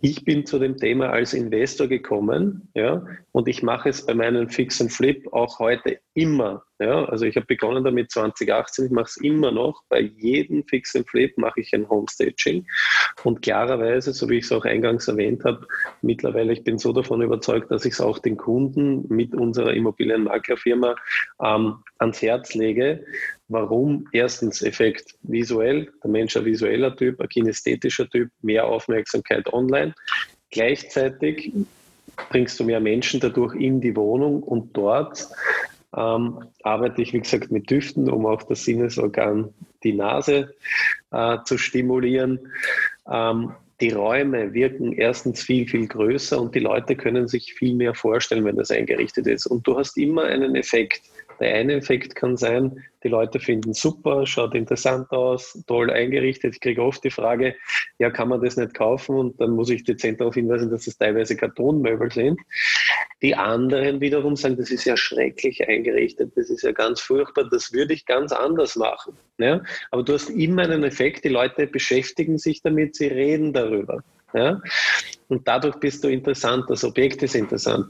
Ich 0.00 0.24
bin 0.24 0.46
zu 0.46 0.58
dem 0.58 0.76
Thema 0.76 1.10
als 1.10 1.32
Investor 1.32 1.88
gekommen, 1.88 2.68
ja, 2.74 3.04
und 3.32 3.48
ich 3.48 3.62
mache 3.62 3.88
es 3.88 4.04
bei 4.04 4.14
meinen 4.14 4.50
Fix 4.50 4.80
and 4.80 4.92
Flip 4.92 5.26
auch 5.32 5.58
heute 5.58 5.98
immer 6.12 6.64
Ja, 6.78 7.06
also 7.06 7.24
ich 7.24 7.36
habe 7.36 7.46
begonnen 7.46 7.84
damit 7.84 8.10
2018, 8.10 8.86
ich 8.86 8.90
mache 8.90 9.06
es 9.06 9.16
immer 9.16 9.50
noch. 9.50 9.82
Bei 9.88 10.00
jedem 10.00 10.62
Fix 10.64 10.94
and 10.94 11.08
Flip 11.08 11.36
mache 11.38 11.60
ich 11.60 11.72
ein 11.72 11.88
Homestaging. 11.88 12.66
Und 13.24 13.40
klarerweise, 13.40 14.12
so 14.12 14.28
wie 14.28 14.38
ich 14.38 14.44
es 14.44 14.52
auch 14.52 14.66
eingangs 14.66 15.08
erwähnt 15.08 15.42
habe, 15.44 15.66
mittlerweile, 16.02 16.52
ich 16.52 16.64
bin 16.64 16.78
so 16.78 16.92
davon 16.92 17.22
überzeugt, 17.22 17.70
dass 17.70 17.86
ich 17.86 17.94
es 17.94 18.00
auch 18.02 18.18
den 18.18 18.36
Kunden 18.36 19.06
mit 19.08 19.34
unserer 19.34 19.72
Immobilienmaklerfirma 19.72 20.96
ähm, 21.42 21.76
ans 21.98 22.20
Herz 22.20 22.54
lege. 22.54 23.06
Warum? 23.48 24.06
Erstens 24.12 24.60
Effekt 24.60 25.14
visuell, 25.22 25.90
der 26.04 26.10
Mensch 26.10 26.36
ein 26.36 26.44
visueller 26.44 26.94
Typ, 26.94 27.20
ein 27.20 27.28
kinästhetischer 27.28 28.06
Typ, 28.10 28.28
mehr 28.42 28.66
Aufmerksamkeit 28.66 29.50
online. 29.50 29.94
Gleichzeitig 30.50 31.52
bringst 32.28 32.60
du 32.60 32.64
mehr 32.64 32.80
Menschen 32.80 33.20
dadurch 33.20 33.54
in 33.54 33.80
die 33.80 33.96
Wohnung 33.96 34.42
und 34.42 34.76
dort 34.76 35.26
ähm, 35.96 36.44
arbeite 36.62 37.02
ich, 37.02 37.12
wie 37.12 37.20
gesagt, 37.20 37.50
mit 37.50 37.70
Düften, 37.70 38.10
um 38.10 38.26
auch 38.26 38.42
das 38.42 38.64
Sinnesorgan, 38.64 39.52
die 39.82 39.92
Nase 39.92 40.54
äh, 41.10 41.38
zu 41.44 41.58
stimulieren. 41.58 42.38
Ähm, 43.10 43.52
die 43.80 43.90
Räume 43.90 44.54
wirken 44.54 44.92
erstens 44.92 45.42
viel, 45.42 45.68
viel 45.68 45.86
größer 45.86 46.40
und 46.40 46.54
die 46.54 46.60
Leute 46.60 46.96
können 46.96 47.28
sich 47.28 47.52
viel 47.52 47.74
mehr 47.74 47.94
vorstellen, 47.94 48.44
wenn 48.44 48.56
das 48.56 48.70
eingerichtet 48.70 49.26
ist. 49.26 49.46
Und 49.46 49.66
du 49.66 49.78
hast 49.78 49.98
immer 49.98 50.24
einen 50.24 50.56
Effekt. 50.56 51.02
Der 51.40 51.54
eine 51.54 51.74
Effekt 51.74 52.16
kann 52.16 52.38
sein, 52.38 52.82
die 53.04 53.08
Leute 53.08 53.38
finden 53.38 53.74
super, 53.74 54.26
schaut 54.26 54.54
interessant 54.54 55.10
aus, 55.10 55.62
toll 55.66 55.90
eingerichtet. 55.90 56.54
Ich 56.54 56.60
kriege 56.60 56.82
oft 56.82 57.04
die 57.04 57.10
Frage, 57.10 57.54
ja, 57.98 58.10
kann 58.10 58.28
man 58.28 58.42
das 58.42 58.56
nicht 58.56 58.72
kaufen? 58.72 59.16
Und 59.16 59.40
dann 59.40 59.50
muss 59.50 59.68
ich 59.68 59.84
dezent 59.84 60.20
darauf 60.20 60.34
hinweisen, 60.34 60.70
dass 60.70 60.86
es 60.86 60.96
teilweise 60.96 61.36
Kartonmöbel 61.36 62.10
sind. 62.10 62.40
Die 63.22 63.34
anderen 63.34 64.00
wiederum 64.00 64.36
sagen, 64.36 64.56
das 64.56 64.70
ist 64.70 64.84
ja 64.84 64.96
schrecklich 64.96 65.66
eingerichtet, 65.66 66.32
das 66.36 66.50
ist 66.50 66.62
ja 66.62 66.72
ganz 66.72 67.00
furchtbar, 67.00 67.48
das 67.50 67.72
würde 67.72 67.94
ich 67.94 68.04
ganz 68.06 68.32
anders 68.32 68.76
machen. 68.76 69.16
Ja? 69.38 69.62
Aber 69.90 70.02
du 70.02 70.12
hast 70.12 70.30
immer 70.30 70.62
einen 70.62 70.84
Effekt, 70.84 71.24
die 71.24 71.30
Leute 71.30 71.66
beschäftigen 71.66 72.38
sich 72.38 72.62
damit, 72.62 72.96
sie 72.96 73.08
reden 73.08 73.52
darüber. 73.52 74.02
Ja? 74.34 74.60
Und 75.28 75.48
dadurch 75.48 75.76
bist 75.76 76.04
du 76.04 76.08
interessant, 76.08 76.64
das 76.68 76.84
Objekt 76.84 77.22
ist 77.22 77.34
interessant. 77.34 77.86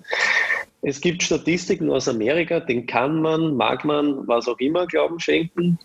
Es 0.83 1.01
gibt 1.01 1.23
Statistiken 1.23 1.91
aus 1.91 2.09
Amerika, 2.09 2.61
den 2.61 2.87
kann 2.87 3.21
man, 3.21 3.57
mag 3.57 3.85
man, 3.85 4.27
was 4.29 4.47
auch 4.47 4.59
immer 4.59 4.87
Glauben 4.87 5.19
schenken. 5.19 5.79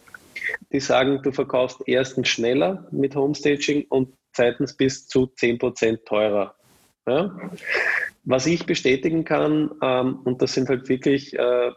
Die 0.71 0.79
sagen, 0.79 1.21
du 1.23 1.31
verkaufst 1.31 1.81
erstens 1.87 2.29
schneller 2.29 2.87
mit 2.91 3.15
Homestaging 3.15 3.85
und 3.89 4.13
zweitens 4.33 4.75
bis 4.75 5.07
zu 5.07 5.31
10% 5.37 6.05
teurer. 6.05 6.55
Ja? 7.07 7.35
Was 8.23 8.45
ich 8.45 8.65
bestätigen 8.65 9.23
kann, 9.23 9.71
ähm, 9.81 10.19
und 10.23 10.41
das 10.41 10.53
sind 10.53 10.69
halt 10.69 10.87
wirklich 10.89 11.37
äh, 11.37 11.71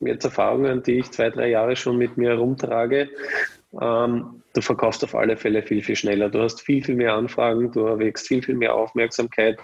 jetzt 0.00 0.24
Erfahrungen, 0.24 0.82
die 0.82 0.98
ich 0.98 1.10
zwei, 1.10 1.30
drei 1.30 1.48
Jahre 1.48 1.76
schon 1.76 1.98
mit 1.98 2.16
mir 2.16 2.30
herumtrage, 2.30 3.10
ähm, 3.80 4.42
du 4.54 4.60
verkaufst 4.60 5.04
auf 5.04 5.14
alle 5.14 5.36
Fälle 5.36 5.62
viel, 5.62 5.82
viel 5.82 5.96
schneller. 5.96 6.28
Du 6.28 6.40
hast 6.40 6.60
viel, 6.60 6.84
viel 6.84 6.96
mehr 6.96 7.14
Anfragen, 7.14 7.72
du 7.72 7.86
erwächst 7.86 8.28
viel, 8.28 8.42
viel 8.42 8.54
mehr 8.54 8.74
Aufmerksamkeit 8.74 9.58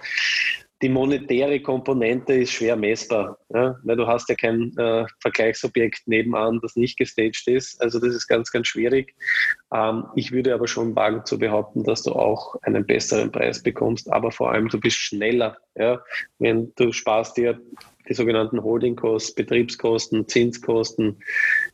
die 0.81 0.89
monetäre 0.89 1.59
Komponente 1.61 2.33
ist 2.33 2.53
schwer 2.53 2.75
messbar, 2.75 3.37
ja? 3.53 3.77
weil 3.83 3.97
du 3.97 4.07
hast 4.07 4.29
ja 4.29 4.35
kein 4.35 4.75
äh, 4.77 5.05
Vergleichsobjekt 5.19 6.07
nebenan, 6.07 6.59
das 6.61 6.75
nicht 6.75 6.97
gestaged 6.97 7.47
ist. 7.47 7.81
Also 7.81 7.99
das 7.99 8.15
ist 8.15 8.27
ganz, 8.27 8.51
ganz 8.51 8.67
schwierig. 8.67 9.13
Ähm, 9.73 10.05
ich 10.15 10.31
würde 10.31 10.53
aber 10.53 10.67
schon 10.67 10.95
wagen 10.95 11.25
zu 11.25 11.37
behaupten, 11.37 11.83
dass 11.83 12.03
du 12.03 12.13
auch 12.13 12.55
einen 12.61 12.85
besseren 12.85 13.31
Preis 13.31 13.61
bekommst, 13.61 14.11
aber 14.11 14.31
vor 14.31 14.51
allem 14.51 14.69
du 14.69 14.79
bist 14.79 14.97
schneller. 14.97 15.57
Ja? 15.75 16.01
Wenn 16.37 16.71
du 16.75 16.93
sparst 16.93 17.35
dir 17.35 17.59
die 18.07 18.13
sogenannten 18.13 18.63
Holdingkosten, 18.63 19.35
Betriebskosten, 19.35 20.27
Zinskosten 20.27 21.21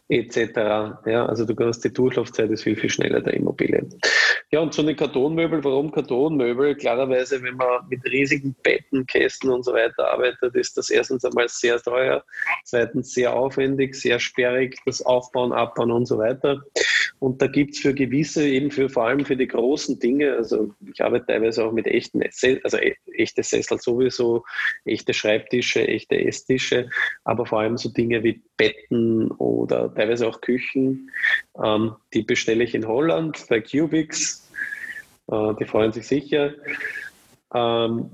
etc. 0.10 0.38
Ja, 1.06 1.26
also 1.26 1.46
du 1.46 1.56
kannst 1.56 1.84
die 1.84 1.94
Durchlaufzeit 1.94 2.52
ist 2.52 2.64
viel, 2.64 2.76
viel 2.76 2.90
schneller 2.90 3.22
der 3.22 3.34
Immobilie. 3.34 3.88
Ja, 4.52 4.60
und 4.60 4.74
so 4.74 4.84
eine 4.84 4.96
Kartonmöbel, 4.96 5.64
warum 5.64 5.92
Kartonmöbel? 5.92 6.76
Klarerweise, 6.76 7.42
wenn 7.42 7.56
man 7.56 7.88
mit 7.90 8.06
riesigen 8.06 8.56
Betten, 8.62 9.06
Kästen 9.08 9.50
und 9.50 9.64
so 9.64 9.74
weiter 9.74 10.12
arbeitet, 10.12 10.56
ist 10.56 10.78
das 10.78 10.90
erstens 10.90 11.26
einmal 11.26 11.50
sehr 11.50 11.82
teuer, 11.82 12.24
zweitens 12.64 13.14
sehr 13.14 13.34
aufwendig, 13.34 13.96
sehr 13.96 14.20
sperrig, 14.20 14.78
das 14.86 15.02
Aufbauen, 15.02 15.52
Abbauen 15.52 15.92
und 15.92 16.06
so 16.06 16.20
weiter. 16.20 16.62
Und 17.20 17.42
da 17.42 17.48
gibt 17.48 17.74
es 17.74 17.80
für 17.80 17.94
gewisse, 17.94 18.48
eben 18.48 18.72
für 18.72 18.90
vor 18.90 19.06
allem 19.06 19.26
für 19.26 19.38
die 19.38 19.48
großen 19.48 20.00
Dinge, 20.00 20.34
also 20.34 20.74
ich 20.94 21.02
arbeite 21.02 21.28
teilweise 21.28 21.64
auch 21.64 21.72
mit 21.72 21.88
echten, 21.88 22.22
also 22.22 22.78
e, 22.78 22.96
echte 23.14 23.42
Sessel 23.42 23.80
sowieso, 23.80 24.44
echte 24.84 25.14
Schreibtische, 25.14 25.88
echte 25.88 26.18
Esstische, 26.18 26.90
aber 27.24 27.46
vor 27.46 27.62
allem 27.62 27.78
so 27.78 27.90
Dinge 27.90 28.24
wie 28.24 28.42
Betten 28.58 29.32
oder 29.32 29.94
teilweise 29.94 30.28
auch 30.28 30.42
Küchen, 30.42 31.10
ähm, 31.64 31.96
die 32.14 32.24
bestelle 32.24 32.64
ich 32.64 32.76
in 32.76 32.88
Holland 32.88 33.46
bei 33.50 33.62
Cubics, 33.62 34.50
äh, 35.32 35.54
die 35.60 35.66
freuen 35.66 35.94
sich 35.94 36.08
sicher. 36.08 36.54
Ähm, 37.54 38.10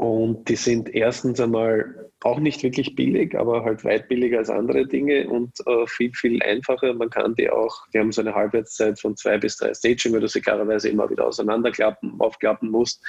und 0.00 0.48
die 0.48 0.56
sind 0.56 0.94
erstens 0.94 1.40
einmal 1.40 2.08
auch 2.22 2.38
nicht 2.38 2.62
wirklich 2.62 2.94
billig, 2.96 3.38
aber 3.38 3.64
halt 3.64 3.84
weit 3.84 4.08
billiger 4.08 4.38
als 4.38 4.48
andere 4.48 4.86
Dinge 4.86 5.28
und 5.28 5.52
äh, 5.66 5.86
viel, 5.86 6.10
viel 6.14 6.42
einfacher. 6.42 6.94
Man 6.94 7.10
kann 7.10 7.34
die 7.34 7.50
auch, 7.50 7.86
die 7.92 7.98
haben 7.98 8.10
so 8.10 8.22
eine 8.22 8.34
Halbwertszeit 8.34 8.98
von 8.98 9.14
zwei 9.14 9.36
bis 9.36 9.58
drei 9.58 9.74
Staging, 9.74 10.14
weil 10.14 10.20
du 10.20 10.28
sie 10.28 10.40
klarerweise 10.40 10.88
immer 10.88 11.10
wieder 11.10 11.26
auseinanderklappen, 11.26 12.14
aufklappen 12.18 12.70
musst. 12.70 13.04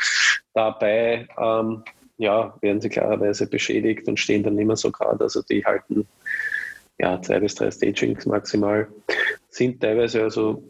Dabei 0.54 1.30
ähm, 1.42 1.86
ja, 2.18 2.58
werden 2.60 2.82
sie 2.82 2.90
klarerweise 2.90 3.48
beschädigt 3.48 4.06
und 4.10 4.20
stehen 4.20 4.44
dann 4.44 4.56
mehr 4.56 4.76
so 4.76 4.92
gerade. 4.92 5.24
Also 5.24 5.42
die 5.44 5.64
halten 5.64 6.10
ja, 7.00 7.22
zwei 7.22 7.40
bis 7.40 7.56
drei 7.56 7.72
Stagings 7.72 8.26
maximal. 8.26 8.90
Sind 9.48 9.80
teilweise 9.80 10.24
also 10.24 10.62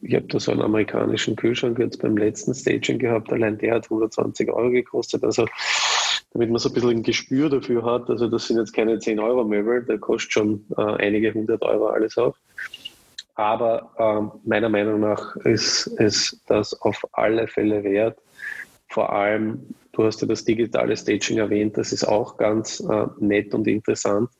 ich 0.00 0.14
habe 0.14 0.26
da 0.26 0.38
so 0.38 0.52
einen 0.52 0.62
amerikanischen 0.62 1.36
Kühlschrank 1.36 1.78
jetzt 1.78 2.00
beim 2.00 2.16
letzten 2.16 2.54
Staging 2.54 2.98
gehabt, 2.98 3.32
allein 3.32 3.58
der 3.58 3.74
hat 3.74 3.84
120 3.84 4.48
Euro 4.50 4.70
gekostet. 4.70 5.24
Also 5.24 5.46
damit 6.32 6.50
man 6.50 6.58
so 6.58 6.68
ein 6.68 6.74
bisschen 6.74 6.90
ein 6.90 7.02
Gespür 7.02 7.48
dafür 7.48 7.84
hat, 7.84 8.08
also 8.08 8.28
das 8.28 8.46
sind 8.46 8.58
jetzt 8.58 8.74
keine 8.74 8.98
10 8.98 9.18
Euro 9.18 9.44
Möbel, 9.44 9.84
der 9.84 9.98
kostet 9.98 10.32
schon 10.32 10.66
äh, 10.76 10.82
einige 10.82 11.32
hundert 11.34 11.62
Euro 11.62 11.88
alles 11.88 12.16
auch. 12.18 12.36
Aber 13.34 13.92
äh, 13.98 14.48
meiner 14.48 14.68
Meinung 14.68 15.00
nach 15.00 15.36
ist 15.36 15.86
es 15.98 16.42
das 16.46 16.80
auf 16.80 17.02
alle 17.12 17.48
Fälle 17.48 17.82
wert. 17.82 18.18
Vor 18.88 19.12
allem, 19.12 19.74
du 19.92 20.04
hast 20.04 20.20
ja 20.20 20.28
das 20.28 20.44
digitale 20.44 20.96
Staging 20.96 21.38
erwähnt, 21.38 21.76
das 21.76 21.92
ist 21.92 22.04
auch 22.04 22.36
ganz 22.36 22.80
äh, 22.80 23.06
nett 23.18 23.54
und 23.54 23.66
interessant. 23.66 24.30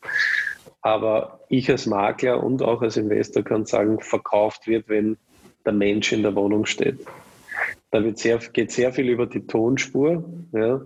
Aber 0.83 1.41
ich 1.49 1.71
als 1.71 1.87
Makler 1.87 2.43
und 2.43 2.63
auch 2.63 2.83
als 2.83 2.97
Investor 2.97 3.43
kann 3.43 3.67
sagen, 3.67 4.01
verkauft 4.01 4.67
wird, 4.67 4.89
wenn 4.89 5.17
der 5.69 5.75
Mensch 5.75 6.13
in 6.13 6.23
der 6.23 6.35
Wohnung 6.35 6.65
steht. 6.65 6.99
Da 7.91 8.03
wird 8.03 8.19
sehr, 8.19 8.39
geht 8.39 8.73
sehr 8.73 8.91
viel 8.93 9.09
über 9.11 9.27
die 9.27 9.47
Tonspur 9.47 10.25
ja, 10.53 10.81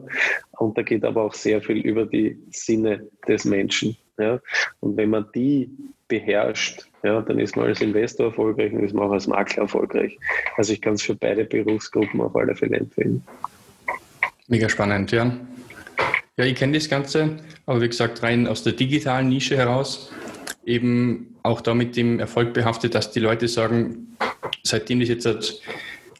und 0.58 0.76
da 0.76 0.82
geht 0.82 1.04
aber 1.04 1.22
auch 1.22 1.34
sehr 1.34 1.62
viel 1.62 1.78
über 1.78 2.04
die 2.04 2.36
Sinne 2.50 3.06
des 3.28 3.44
Menschen. 3.44 3.96
Ja. 4.18 4.40
Und 4.80 4.96
wenn 4.96 5.10
man 5.10 5.26
die 5.34 5.70
beherrscht, 6.08 6.86
ja, 7.04 7.20
dann 7.20 7.38
ist 7.38 7.56
man 7.56 7.66
als 7.66 7.80
Investor 7.80 8.26
erfolgreich 8.26 8.72
und 8.72 8.84
ist 8.84 8.92
man 8.92 9.04
auch 9.04 9.12
als 9.12 9.26
Makler 9.28 9.62
erfolgreich. 9.62 10.18
Also 10.56 10.72
ich 10.72 10.80
kann 10.80 10.94
es 10.94 11.02
für 11.02 11.14
beide 11.14 11.44
Berufsgruppen 11.44 12.20
auf 12.20 12.34
alle 12.34 12.54
Fälle 12.56 12.78
empfehlen. 12.78 13.22
Mega 14.48 14.68
spannend, 14.68 15.12
ja. 15.12 15.32
Ja, 16.36 16.44
ich 16.44 16.56
kenne 16.56 16.72
das 16.72 16.88
Ganze, 16.88 17.36
aber 17.66 17.80
wie 17.80 17.88
gesagt, 17.88 18.22
rein 18.22 18.46
aus 18.46 18.64
der 18.64 18.72
digitalen 18.72 19.28
Nische 19.28 19.56
heraus, 19.56 20.12
eben 20.64 21.36
auch 21.42 21.60
damit 21.60 21.96
dem 21.96 22.20
Erfolg 22.20 22.52
behaftet, 22.52 22.94
dass 22.94 23.10
die 23.10 23.20
Leute 23.20 23.48
sagen, 23.48 24.16
seitdem 24.62 25.00
das 25.00 25.08
jetzt 25.08 25.62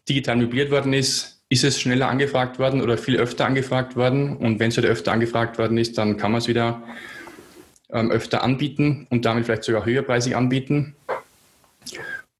digital 0.09 0.37
möbliert 0.37 0.71
worden 0.71 0.93
ist, 0.93 1.43
ist 1.49 1.65
es 1.65 1.81
schneller 1.81 2.09
angefragt 2.09 2.59
worden 2.59 2.81
oder 2.81 2.97
viel 2.97 3.17
öfter 3.17 3.45
angefragt 3.45 3.95
worden. 3.95 4.37
Und 4.37 4.59
wenn 4.59 4.71
es 4.71 4.77
halt 4.77 4.87
öfter 4.87 5.13
angefragt 5.13 5.59
worden 5.59 5.77
ist, 5.77 5.99
dann 5.99 6.17
kann 6.17 6.33
man 6.33 6.39
es 6.39 6.49
wieder 6.49 6.83
ähm, 7.91 8.11
öfter 8.11 8.43
anbieten 8.43 9.07
und 9.11 9.25
damit 9.25 9.45
vielleicht 9.45 9.65
sogar 9.65 9.85
höherpreisig 9.85 10.35
anbieten. 10.35 10.97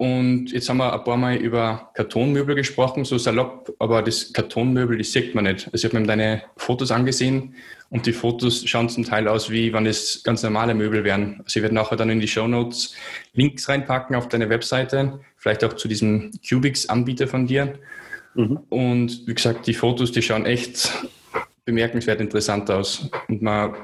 Und 0.03 0.51
jetzt 0.51 0.69
haben 0.69 0.79
wir 0.79 0.93
ein 0.93 1.05
paar 1.05 1.17
Mal 1.17 1.37
über 1.37 1.93
Kartonmöbel 1.95 2.57
gesprochen, 2.57 3.05
so 3.05 3.19
salopp, 3.19 3.73
aber 3.79 4.03
das 4.03 4.33
Kartonmöbel, 4.33 4.99
das 4.99 5.13
sieht 5.13 5.33
man 5.37 5.45
nicht. 5.45 5.67
Also 5.67 5.77
ich 5.77 5.85
habe 5.85 6.01
mir 6.01 6.09
deine 6.09 6.43
Fotos 6.57 6.91
angesehen 6.91 7.55
und 7.89 8.05
die 8.05 8.13
Fotos 8.13 8.65
schauen 8.67 8.89
zum 8.89 9.05
Teil 9.05 9.29
aus, 9.29 9.49
wie 9.49 9.73
wenn 9.73 9.87
es 9.87 10.25
ganz 10.25 10.43
normale 10.43 10.75
Möbel 10.75 11.05
wären. 11.05 11.37
Also 11.45 11.61
ich 11.61 11.63
werde 11.63 11.77
nachher 11.77 11.95
dann 11.95 12.11
in 12.11 12.19
die 12.19 12.27
Show 12.27 12.49
Notes 12.49 12.97
Links 13.35 13.69
reinpacken 13.69 14.17
auf 14.17 14.29
deine 14.29 14.51
Webseite, 14.51 15.21
vielleicht 15.37 15.63
auch 15.63 15.75
zu 15.75 15.87
diesem 15.87 16.33
Cubics-Anbieter 16.49 17.29
von 17.29 17.47
dir. 17.47 17.75
Mhm. 18.35 18.59
Und 18.71 19.29
wie 19.29 19.35
gesagt, 19.35 19.69
die 19.69 19.75
Fotos, 19.75 20.11
die 20.11 20.23
schauen 20.23 20.47
echt 20.47 20.93
bemerkenswert 21.65 22.21
interessant 22.21 22.69
aus. 22.73 23.09
Und 23.29 23.41
man 23.41 23.75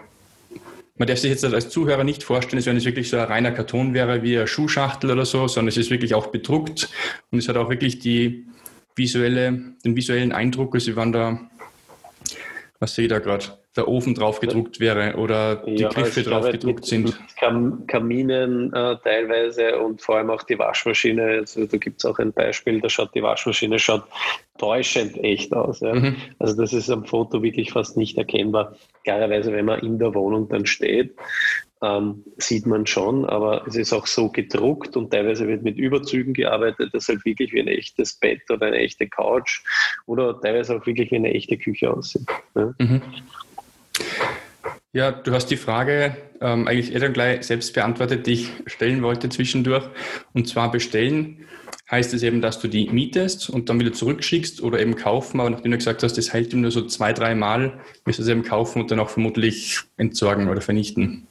man 0.99 1.07
darf 1.07 1.19
sich 1.19 1.31
jetzt 1.31 1.45
als 1.45 1.71
Zuhörer 1.71 2.05
nicht 2.05 2.23
vorstellen, 2.23 2.59
als 2.59 2.67
wenn 2.67 2.77
es 2.77 2.85
wirklich 2.85 3.09
so 3.09 3.19
ein 3.19 3.25
reiner 3.27 3.53
Karton 3.53 3.95
wäre 3.95 4.23
wie 4.23 4.37
eine 4.37 4.47
Schuhschachtel 4.47 5.11
oder 5.11 5.25
so, 5.25 5.49
sondern 5.49 5.69
es 5.69 5.77
ist 5.77 5.91
wirklich 5.91 6.15
auch 6.15 6.29
bedruckt 6.29 6.89
und 7.31 7.39
es 7.39 7.49
hat 7.49 7.57
auch 7.57 7.71
wirklich 7.71 8.01
die 8.01 8.47
visuelle, 8.97 9.75
den 9.85 9.97
visuellen 9.97 10.33
Eindruck, 10.33 10.75
als 10.75 10.95
wenn 10.95 11.13
da, 11.13 11.49
was 12.81 12.95
sehe 12.95 13.05
ich 13.05 13.11
da 13.11 13.21
gerade, 13.21 13.47
der 13.79 13.89
Ofen 13.89 14.15
drauf 14.15 14.41
gedruckt 14.41 14.81
wäre 14.81 15.17
oder 15.17 15.57
die 15.57 15.77
ja, 15.77 15.89
Griffe 15.89 16.23
drauf 16.23 16.51
gedruckt 16.51 16.85
sind. 16.85 17.19
Kam 17.39 17.87
Kaminen 17.87 18.73
äh, 18.75 18.97
teilweise 19.03 19.79
und 19.79 20.03
vor 20.03 20.17
allem 20.17 20.31
auch 20.31 20.43
die 20.43 20.59
Waschmaschine. 20.59 21.23
Also, 21.39 21.65
da 21.65 21.77
gibt 21.79 22.01
es 22.01 22.05
auch 22.05 22.19
ein 22.19 22.33
Beispiel, 22.33 22.81
da 22.81 22.89
schaut 22.91 23.15
die 23.15 23.23
Waschmaschine 23.23 23.79
schaut 23.79 24.05
täuschend 24.59 25.17
echt 25.25 25.55
aus. 25.55 25.81
Ja. 25.81 25.95
Mhm. 25.95 26.17
Also 26.39 26.61
das 26.61 26.73
ist 26.73 26.91
am 26.91 27.05
Foto 27.05 27.43
wirklich 27.43 27.73
fast 27.73 27.97
nicht 27.97 28.19
erkennbar. 28.19 28.77
Klarerweise, 29.05 29.53
wenn 29.53 29.65
man 29.65 29.81
in 29.81 29.99
der 29.99 30.15
Wohnung 30.15 30.49
dann 30.49 30.67
steht, 30.67 31.15
ähm, 31.83 32.25
sieht 32.37 32.67
man 32.67 32.87
schon, 32.87 33.25
aber 33.25 33.67
es 33.67 33.77
ist 33.77 33.93
auch 33.93 34.07
so 34.07 34.31
gedruckt 34.31 34.97
und 34.97 35.11
teilweise 35.11 35.47
wird 35.47 35.63
mit 35.63 35.79
Überzügen 35.79 36.35
gearbeitet, 36.35 36.93
dass 36.93 37.09
halt 37.09 37.25
wirklich 37.25 37.53
wie 37.53 37.61
ein 37.61 37.69
echtes 37.69 38.15
Bett 38.15 38.51
oder 38.51 38.67
eine 38.67 38.79
echte 38.79 39.09
Couch 39.09 39.63
oder 40.07 40.41
teilweise 40.41 40.77
auch 40.77 40.87
wirklich 40.87 41.11
wie 41.11 41.17
eine 41.17 41.33
echte 41.33 41.57
Küche 41.57 41.93
aussieht. 41.93 42.27
Ja, 42.55 42.75
mhm. 42.79 43.03
Ja 44.93 45.13
du 45.13 45.33
hast 45.33 45.47
die 45.47 45.57
Frage 45.57 46.17
ähm, 46.41 46.67
eigentlich 46.69 46.93
eher 46.93 47.01
dann 47.01 47.13
gleich 47.13 47.45
selbst 47.45 47.75
beantwortet, 47.75 48.27
die 48.27 48.33
ich 48.35 48.51
stellen 48.67 49.03
wollte 49.03 49.29
zwischendurch. 49.29 49.85
Und 50.33 50.49
zwar 50.49 50.71
bestellen 50.71 51.45
heißt 51.91 52.13
es 52.15 52.23
eben, 52.23 52.43
dass 52.43 52.61
du 52.61 52.69
die 52.69 52.89
mietest 52.91 53.49
und 53.49 53.69
dann 53.69 53.81
wieder 53.81 53.93
zurückschickst 53.93 54.63
oder 54.63 54.79
eben 54.79 54.97
kaufen. 54.97 55.41
Aber 55.41 55.51
nachdem 55.51 55.73
du 55.73 55.79
gesagt 55.79 56.03
hast, 56.03 56.19
das 56.19 56.33
hält 56.33 56.53
nur 56.53 56.71
so 56.71 56.83
zwei, 56.83 57.13
drei 57.13 57.35
Mal, 57.35 57.81
wirst 58.05 58.19
du 58.19 58.23
es 58.23 58.29
eben 58.29 58.43
kaufen 58.43 58.83
und 58.83 58.91
dann 58.91 59.01
auch 59.01 59.09
vermutlich 59.09 59.79
entsorgen 59.97 60.49
oder 60.49 60.61
vernichten. 60.61 61.27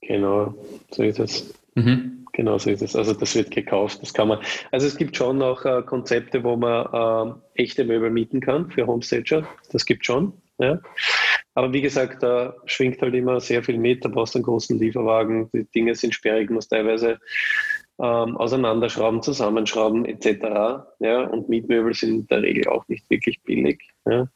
Genau, 0.00 0.54
so 0.90 1.02
ist 1.02 1.18
es. 1.18 1.54
Mhm. 1.74 2.26
Genau 2.32 2.56
so 2.56 2.70
ist 2.70 2.82
es. 2.82 2.94
Also 2.94 3.14
das 3.14 3.34
wird 3.34 3.50
gekauft, 3.50 3.98
das 4.00 4.14
kann 4.14 4.28
man. 4.28 4.38
Also 4.70 4.86
es 4.86 4.96
gibt 4.96 5.16
schon 5.16 5.42
auch 5.42 5.64
äh, 5.64 5.82
Konzepte, 5.82 6.44
wo 6.44 6.56
man 6.56 7.34
äh, 7.56 7.62
echte 7.62 7.84
Möbel 7.84 8.10
mieten 8.10 8.40
kann 8.40 8.70
für 8.70 8.86
Homestager. 8.86 9.46
Das 9.72 9.84
gibt 9.84 10.06
schon. 10.06 10.32
Ja. 10.58 10.80
Aber 11.58 11.72
wie 11.72 11.82
gesagt, 11.82 12.22
da 12.22 12.54
schwingt 12.66 13.02
halt 13.02 13.16
immer 13.16 13.40
sehr 13.40 13.64
viel 13.64 13.78
mit. 13.78 14.04
Da 14.04 14.08
brauchst 14.08 14.32
du 14.32 14.38
einen 14.38 14.44
großen 14.44 14.78
Lieferwagen. 14.78 15.50
Die 15.52 15.64
Dinge 15.64 15.96
sind 15.96 16.14
sperrig, 16.14 16.50
muss 16.50 16.68
teilweise 16.68 17.18
ähm, 17.98 18.36
auseinanderschrauben, 18.36 19.24
zusammenschrauben 19.24 20.04
etc. 20.04 20.84
Ja. 21.00 21.24
Und 21.24 21.48
Mietmöbel 21.48 21.94
sind 21.94 22.10
in 22.10 22.26
der 22.28 22.42
Regel 22.42 22.68
auch 22.68 22.86
nicht 22.86 23.10
wirklich 23.10 23.42
billig. 23.42 23.82
Ja 24.06 24.28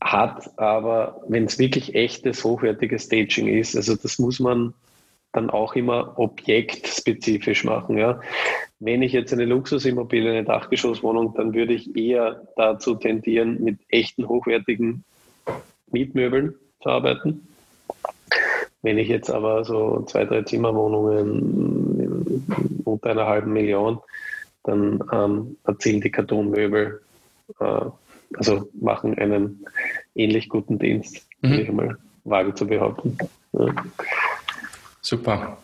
hat 0.00 0.58
aber, 0.58 1.22
wenn 1.28 1.46
es 1.46 1.58
wirklich 1.58 1.94
echtes, 1.94 2.44
hochwertiges 2.44 3.04
Staging 3.04 3.48
ist, 3.48 3.74
also 3.74 3.96
das 3.96 4.18
muss 4.18 4.38
man 4.38 4.74
dann 5.32 5.48
auch 5.48 5.74
immer 5.74 6.18
objektspezifisch 6.18 7.64
machen. 7.64 7.96
Ja. 7.96 8.20
Wenn 8.80 9.00
ich 9.00 9.12
jetzt 9.12 9.32
eine 9.32 9.46
Luxusimmobilie, 9.46 10.30
eine 10.30 10.44
Dachgeschosswohnung, 10.44 11.32
dann 11.34 11.54
würde 11.54 11.72
ich 11.72 11.96
eher 11.96 12.46
dazu 12.56 12.96
tendieren, 12.96 13.64
mit 13.64 13.78
echten, 13.88 14.28
hochwertigen 14.28 15.04
Mietmöbeln 15.94 16.54
zu 16.82 16.90
arbeiten. 16.90 17.48
Wenn 18.82 18.98
ich 18.98 19.08
jetzt 19.08 19.30
aber 19.30 19.64
so 19.64 20.04
zwei, 20.06 20.26
drei 20.26 20.42
Zimmerwohnungen 20.42 22.44
unter 22.84 23.10
einer 23.10 23.26
halben 23.26 23.54
Million, 23.54 24.00
dann 24.64 25.02
ähm, 25.10 25.56
erzielen 25.64 26.02
die 26.02 26.10
Kartonmöbel 26.10 27.00
äh, 27.60 27.80
also 28.36 28.68
machen 28.80 29.16
einen 29.18 29.64
ähnlich 30.14 30.48
guten 30.48 30.78
Dienst, 30.78 31.26
mhm. 31.40 31.50
würde 31.50 31.62
ich 31.62 31.72
mal 31.72 31.98
wage 32.24 32.54
zu 32.54 32.66
behaupten. 32.66 33.16
Ja. 33.52 33.74
Super. 35.00 35.58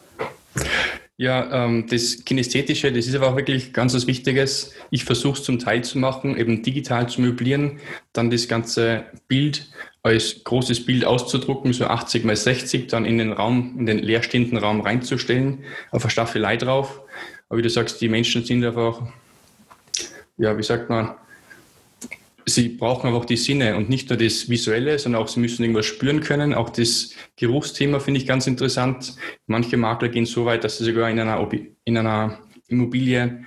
Ja, 1.20 1.66
ähm, 1.66 1.86
das 1.86 2.24
Kinästhetische, 2.24 2.90
das 2.90 3.06
ist 3.06 3.14
aber 3.14 3.28
auch 3.28 3.36
wirklich 3.36 3.74
ganz 3.74 3.92
was 3.92 4.06
Wichtiges. 4.06 4.72
Ich 4.88 5.04
versuche 5.04 5.38
es 5.38 5.44
zum 5.44 5.58
Teil 5.58 5.84
zu 5.84 5.98
machen, 5.98 6.34
eben 6.34 6.62
digital 6.62 7.10
zu 7.10 7.20
möblieren, 7.20 7.78
dann 8.14 8.30
das 8.30 8.48
ganze 8.48 9.04
Bild 9.28 9.70
als 10.02 10.42
großes 10.44 10.86
Bild 10.86 11.04
auszudrucken, 11.04 11.74
so 11.74 11.84
80 11.84 12.24
mal 12.24 12.36
60, 12.36 12.88
dann 12.88 13.04
in 13.04 13.18
den 13.18 13.32
Raum, 13.32 13.76
in 13.78 13.84
den 13.84 13.98
leerstehenden 13.98 14.56
Raum 14.56 14.80
reinzustellen, 14.80 15.58
auf 15.90 16.04
eine 16.04 16.10
Staffelei 16.10 16.56
drauf. 16.56 17.02
Aber 17.50 17.58
wie 17.58 17.62
du 17.62 17.68
sagst, 17.68 18.00
die 18.00 18.08
Menschen 18.08 18.42
sind 18.42 18.64
einfach, 18.64 19.02
ja, 20.38 20.56
wie 20.56 20.62
sagt 20.62 20.88
man, 20.88 21.16
sie 22.54 22.68
brauchen 22.68 23.08
einfach 23.08 23.24
die 23.24 23.36
Sinne 23.36 23.76
und 23.76 23.88
nicht 23.88 24.10
nur 24.10 24.18
das 24.18 24.48
Visuelle, 24.48 24.98
sondern 24.98 25.22
auch 25.22 25.28
sie 25.28 25.40
müssen 25.40 25.62
irgendwas 25.62 25.86
spüren 25.86 26.20
können. 26.20 26.54
Auch 26.54 26.70
das 26.70 27.14
Geruchsthema 27.36 28.00
finde 28.00 28.20
ich 28.20 28.26
ganz 28.26 28.46
interessant. 28.46 29.14
Manche 29.46 29.76
Makler 29.76 30.08
gehen 30.08 30.26
so 30.26 30.44
weit, 30.44 30.64
dass 30.64 30.78
sie 30.78 30.84
sogar 30.84 31.10
in 31.10 31.18
einer, 31.18 31.48
in 31.84 31.96
einer 31.96 32.38
Immobilie 32.68 33.44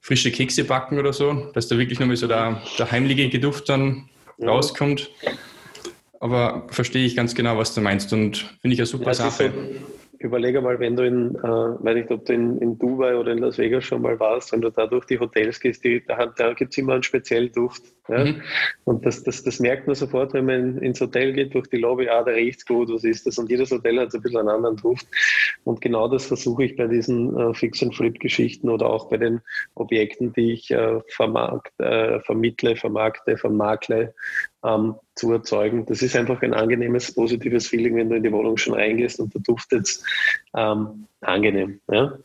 frische 0.00 0.30
Kekse 0.30 0.64
backen 0.64 0.98
oder 0.98 1.12
so, 1.12 1.50
dass 1.52 1.68
da 1.68 1.76
wirklich 1.78 2.00
nochmal 2.00 2.16
so 2.16 2.26
der, 2.26 2.62
der 2.78 2.90
heimliche 2.90 3.28
Geduft 3.28 3.68
dann 3.68 4.08
ja. 4.38 4.48
rauskommt. 4.48 5.10
Aber 6.20 6.66
verstehe 6.70 7.04
ich 7.04 7.14
ganz 7.14 7.34
genau, 7.34 7.58
was 7.58 7.74
du 7.74 7.80
meinst 7.80 8.12
und 8.12 8.38
finde 8.60 8.74
ich 8.74 8.80
eine 8.80 8.86
super 8.86 9.08
ja, 9.08 9.14
Sache 9.14 9.52
überlege 10.18 10.60
mal, 10.60 10.78
wenn 10.80 10.96
du 10.96 11.06
in, 11.06 11.34
äh, 11.36 11.42
weiß 11.42 11.94
nicht, 11.94 12.10
ob 12.10 12.24
du 12.24 12.32
in, 12.32 12.58
in 12.58 12.78
Dubai 12.78 13.16
oder 13.16 13.32
in 13.32 13.38
Las 13.38 13.58
Vegas 13.58 13.84
schon 13.84 14.02
mal 14.02 14.18
warst, 14.18 14.52
wenn 14.52 14.60
du 14.60 14.70
da 14.70 14.86
durch 14.86 15.04
die 15.06 15.18
Hotels 15.18 15.60
gehst, 15.60 15.84
die, 15.84 16.04
da, 16.04 16.26
da 16.26 16.52
gibt 16.54 16.72
es 16.72 16.78
immer 16.78 16.94
einen 16.94 17.02
speziellen 17.02 17.52
Duft. 17.52 17.82
Ja? 18.08 18.24
Mhm. 18.24 18.42
Und 18.84 19.06
das, 19.06 19.22
das, 19.22 19.42
das 19.44 19.60
merkt 19.60 19.86
man 19.86 19.94
sofort, 19.94 20.32
wenn 20.34 20.46
man 20.46 20.78
ins 20.78 21.00
Hotel 21.00 21.32
geht, 21.32 21.54
durch 21.54 21.68
die 21.68 21.76
Lobby, 21.76 22.08
ah, 22.08 22.22
da 22.22 22.32
riecht's 22.32 22.66
gut, 22.66 22.90
was 22.90 23.04
ist 23.04 23.26
das? 23.26 23.38
Und 23.38 23.50
jedes 23.50 23.70
Hotel 23.70 24.00
hat 24.00 24.10
so 24.10 24.18
ein 24.18 24.22
bisschen 24.22 24.40
einen 24.40 24.48
anderen 24.48 24.76
Duft. 24.76 25.06
Und 25.64 25.80
genau 25.80 26.08
das 26.08 26.26
versuche 26.26 26.64
ich 26.64 26.76
bei 26.76 26.86
diesen 26.86 27.36
äh, 27.36 27.54
Fix-and-Flip-Geschichten 27.54 28.68
oder 28.68 28.90
auch 28.90 29.08
bei 29.08 29.18
den 29.18 29.40
Objekten, 29.74 30.32
die 30.32 30.52
ich 30.52 30.70
äh, 30.70 31.00
vermarkt, 31.08 31.78
äh, 31.78 32.20
vermittle, 32.20 32.76
vermarkte, 32.76 33.36
vermarkle, 33.36 34.14
ähm, 34.64 34.94
zu 35.14 35.32
erzeugen. 35.32 35.86
Das 35.86 36.02
ist 36.02 36.16
einfach 36.16 36.42
ein 36.42 36.54
angenehmes, 36.54 37.14
positives 37.14 37.68
Feeling, 37.68 37.96
wenn 37.96 38.10
du 38.10 38.16
in 38.16 38.22
die 38.22 38.32
Wohnung 38.32 38.56
schon 38.56 38.74
reingehst 38.74 39.20
und 39.20 39.34
da 39.34 39.38
duftet 39.40 39.86
es 39.86 40.02
ähm, 40.56 41.06
angenehm. 41.20 41.80
Ja? 41.90 42.18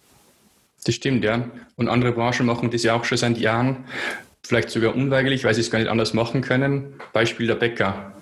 Das 0.86 0.96
stimmt, 0.96 1.24
ja. 1.24 1.50
Und 1.76 1.88
andere 1.88 2.12
Branchen 2.12 2.46
machen 2.46 2.70
das 2.72 2.84
ja 2.84 2.96
auch 2.96 3.06
schon 3.06 3.18
seit 3.18 3.38
Jahren, 3.38 3.86
vielleicht 4.44 4.70
sogar 4.70 4.96
unweigerlich, 4.96 5.44
weil 5.44 5.54
sie 5.54 5.62
es 5.62 5.72
gar 5.72 5.80
nicht 5.80 5.90
anders 5.90 6.14
machen 6.14 6.42
können. 6.42 6.96
Beispiel 7.14 7.48
der 7.48 7.56
Bäcker. 7.56 8.14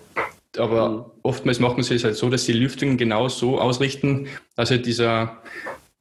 Aber 0.58 0.89
mhm. 0.89 1.06
oftmals 1.24 1.60
machen 1.60 1.84
sie 1.84 1.95
es 1.95 2.04
halt 2.04 2.15
so, 2.15 2.30
dass 2.30 2.45
sie 2.45 2.54
Lüftungen 2.54 2.97
genau 2.97 3.30
so 3.30 3.60
ausrichten, 3.60 4.28
dass 4.56 4.69
halt 4.69 4.86
dieser 4.86 5.41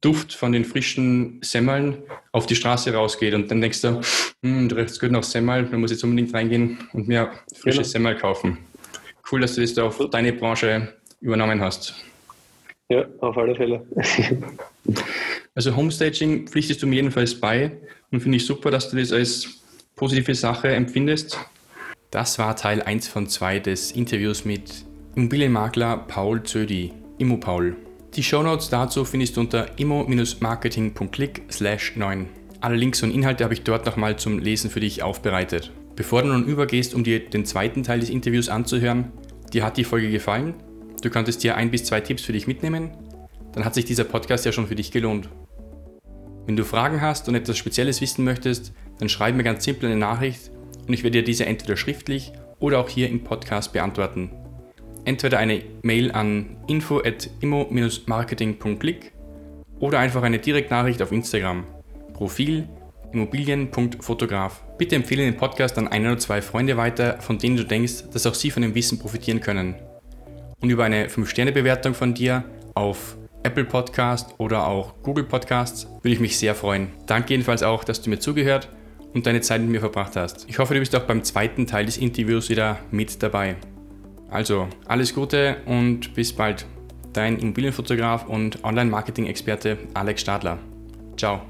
Duft 0.01 0.33
von 0.33 0.51
den 0.51 0.65
frischen 0.65 1.39
Semmeln 1.43 1.99
auf 2.31 2.47
die 2.47 2.55
Straße 2.55 2.93
rausgeht. 2.93 3.33
Und 3.35 3.49
dann 3.51 3.61
denkst 3.61 3.81
du, 3.81 4.01
hm, 4.43 4.67
du 4.67 4.75
riechst 4.75 4.99
gut 4.99 5.11
nach 5.11 5.23
Semmel, 5.23 5.63
man 5.63 5.79
muss 5.79 5.91
jetzt 5.91 6.03
unbedingt 6.03 6.33
reingehen 6.33 6.79
und 6.93 7.07
mir 7.07 7.31
frische 7.55 7.77
genau. 7.79 7.89
Semmel 7.89 8.17
kaufen. 8.17 8.57
Cool, 9.31 9.41
dass 9.41 9.55
du 9.55 9.61
das 9.61 9.73
da 9.75 9.83
auf 9.83 10.01
deine 10.09 10.33
Branche 10.33 10.95
übernommen 11.21 11.61
hast. 11.61 11.93
Ja, 12.89 13.05
auf 13.19 13.37
alle 13.37 13.55
Fälle. 13.55 13.85
also 15.55 15.75
Homestaging 15.75 16.47
pflichtest 16.47 16.81
du 16.81 16.87
mir 16.87 16.95
jedenfalls 16.95 17.39
bei 17.39 17.71
und 18.09 18.19
finde 18.19 18.37
ich 18.37 18.45
super, 18.45 18.71
dass 18.71 18.89
du 18.89 18.97
das 18.97 19.13
als 19.13 19.61
positive 19.95 20.35
Sache 20.35 20.69
empfindest. 20.69 21.39
Das 22.09 22.39
war 22.39 22.55
Teil 22.55 22.81
1 22.81 23.07
von 23.07 23.27
2 23.27 23.59
des 23.59 23.91
Interviews 23.91 24.43
mit 24.43 24.83
Immobilienmakler 25.15 25.97
Paul 25.97 26.43
Zödi, 26.43 26.91
Immo 27.19 27.37
Paul. 27.37 27.77
Die 28.15 28.23
Shownotes 28.23 28.67
dazu 28.67 29.05
findest 29.05 29.37
du 29.37 29.39
unter 29.39 29.79
immo-marketing.click 29.79 31.43
9. 31.95 32.29
Alle 32.59 32.75
Links 32.75 33.01
und 33.03 33.11
Inhalte 33.11 33.45
habe 33.45 33.53
ich 33.53 33.63
dort 33.63 33.85
nochmal 33.85 34.17
zum 34.17 34.37
Lesen 34.37 34.69
für 34.69 34.81
dich 34.81 35.01
aufbereitet. 35.01 35.71
Bevor 35.95 36.21
du 36.21 36.27
nun 36.27 36.43
übergehst, 36.45 36.93
um 36.93 37.05
dir 37.05 37.21
den 37.21 37.45
zweiten 37.45 37.83
Teil 37.83 38.01
des 38.01 38.09
Interviews 38.09 38.49
anzuhören, 38.49 39.13
dir 39.53 39.63
hat 39.63 39.77
die 39.77 39.85
Folge 39.85 40.11
gefallen, 40.11 40.55
du 41.01 41.09
konntest 41.09 41.41
dir 41.41 41.55
ein 41.55 41.71
bis 41.71 41.85
zwei 41.85 42.01
Tipps 42.01 42.23
für 42.23 42.33
dich 42.33 42.47
mitnehmen, 42.47 42.91
dann 43.53 43.63
hat 43.63 43.75
sich 43.75 43.85
dieser 43.85 44.03
Podcast 44.03 44.45
ja 44.45 44.51
schon 44.51 44.67
für 44.67 44.75
dich 44.75 44.91
gelohnt. 44.91 45.29
Wenn 46.45 46.57
du 46.57 46.65
Fragen 46.65 46.99
hast 46.99 47.29
und 47.29 47.35
etwas 47.35 47.57
Spezielles 47.57 48.01
wissen 48.01 48.25
möchtest, 48.25 48.73
dann 48.97 49.07
schreib 49.07 49.35
mir 49.35 49.43
ganz 49.43 49.63
simpel 49.63 49.89
eine 49.89 49.97
Nachricht 49.97 50.51
und 50.85 50.93
ich 50.93 51.03
werde 51.03 51.19
dir 51.19 51.23
diese 51.23 51.45
entweder 51.45 51.77
schriftlich 51.77 52.33
oder 52.59 52.79
auch 52.79 52.89
hier 52.89 53.09
im 53.09 53.23
Podcast 53.23 53.71
beantworten 53.71 54.31
entweder 55.05 55.39
eine 55.39 55.63
Mail 55.81 56.11
an 56.11 56.57
info.immo-marketing.click 56.67 59.13
oder 59.79 59.99
einfach 59.99 60.23
eine 60.23 60.39
Direktnachricht 60.39 61.01
auf 61.01 61.11
Instagram. 61.11 61.65
Profil 62.13 62.67
immobilien.fotograf. 63.13 64.63
Bitte 64.77 64.95
empfehle 64.95 65.23
den 65.23 65.37
Podcast 65.37 65.77
an 65.77 65.87
ein 65.87 66.05
oder 66.05 66.17
zwei 66.17 66.41
Freunde 66.41 66.77
weiter, 66.77 67.17
von 67.19 67.37
denen 67.37 67.57
du 67.57 67.65
denkst, 67.65 68.05
dass 68.11 68.25
auch 68.25 68.35
sie 68.35 68.51
von 68.51 68.61
dem 68.61 68.75
Wissen 68.75 68.99
profitieren 68.99 69.41
können. 69.41 69.75
Und 70.61 70.69
über 70.69 70.85
eine 70.85 71.07
5-Sterne-Bewertung 71.07 71.93
von 71.93 72.13
dir 72.13 72.43
auf 72.73 73.17
Apple 73.43 73.65
Podcast 73.65 74.35
oder 74.37 74.67
auch 74.67 74.93
Google 75.01 75.23
Podcasts 75.23 75.87
würde 76.01 76.13
ich 76.13 76.19
mich 76.19 76.37
sehr 76.37 76.55
freuen. 76.55 76.89
Danke 77.07 77.33
jedenfalls 77.33 77.63
auch, 77.63 77.83
dass 77.83 78.01
du 78.01 78.09
mir 78.09 78.19
zugehört 78.19 78.69
und 79.13 79.25
deine 79.25 79.41
Zeit 79.41 79.61
mit 79.61 79.71
mir 79.71 79.79
verbracht 79.79 80.15
hast. 80.15 80.47
Ich 80.47 80.59
hoffe, 80.59 80.73
du 80.73 80.79
bist 80.79 80.95
auch 80.95 81.03
beim 81.03 81.23
zweiten 81.23 81.65
Teil 81.65 81.85
des 81.85 81.97
Interviews 81.97 82.49
wieder 82.49 82.79
mit 82.91 83.21
dabei. 83.23 83.55
Also 84.31 84.67
alles 84.87 85.13
Gute 85.13 85.57
und 85.65 86.15
bis 86.15 86.33
bald. 86.33 86.65
Dein 87.13 87.37
Immobilienfotograf 87.37 88.25
und 88.25 88.63
Online-Marketing-Experte 88.63 89.77
Alex 89.93 90.21
Stadler. 90.21 90.57
Ciao. 91.17 91.41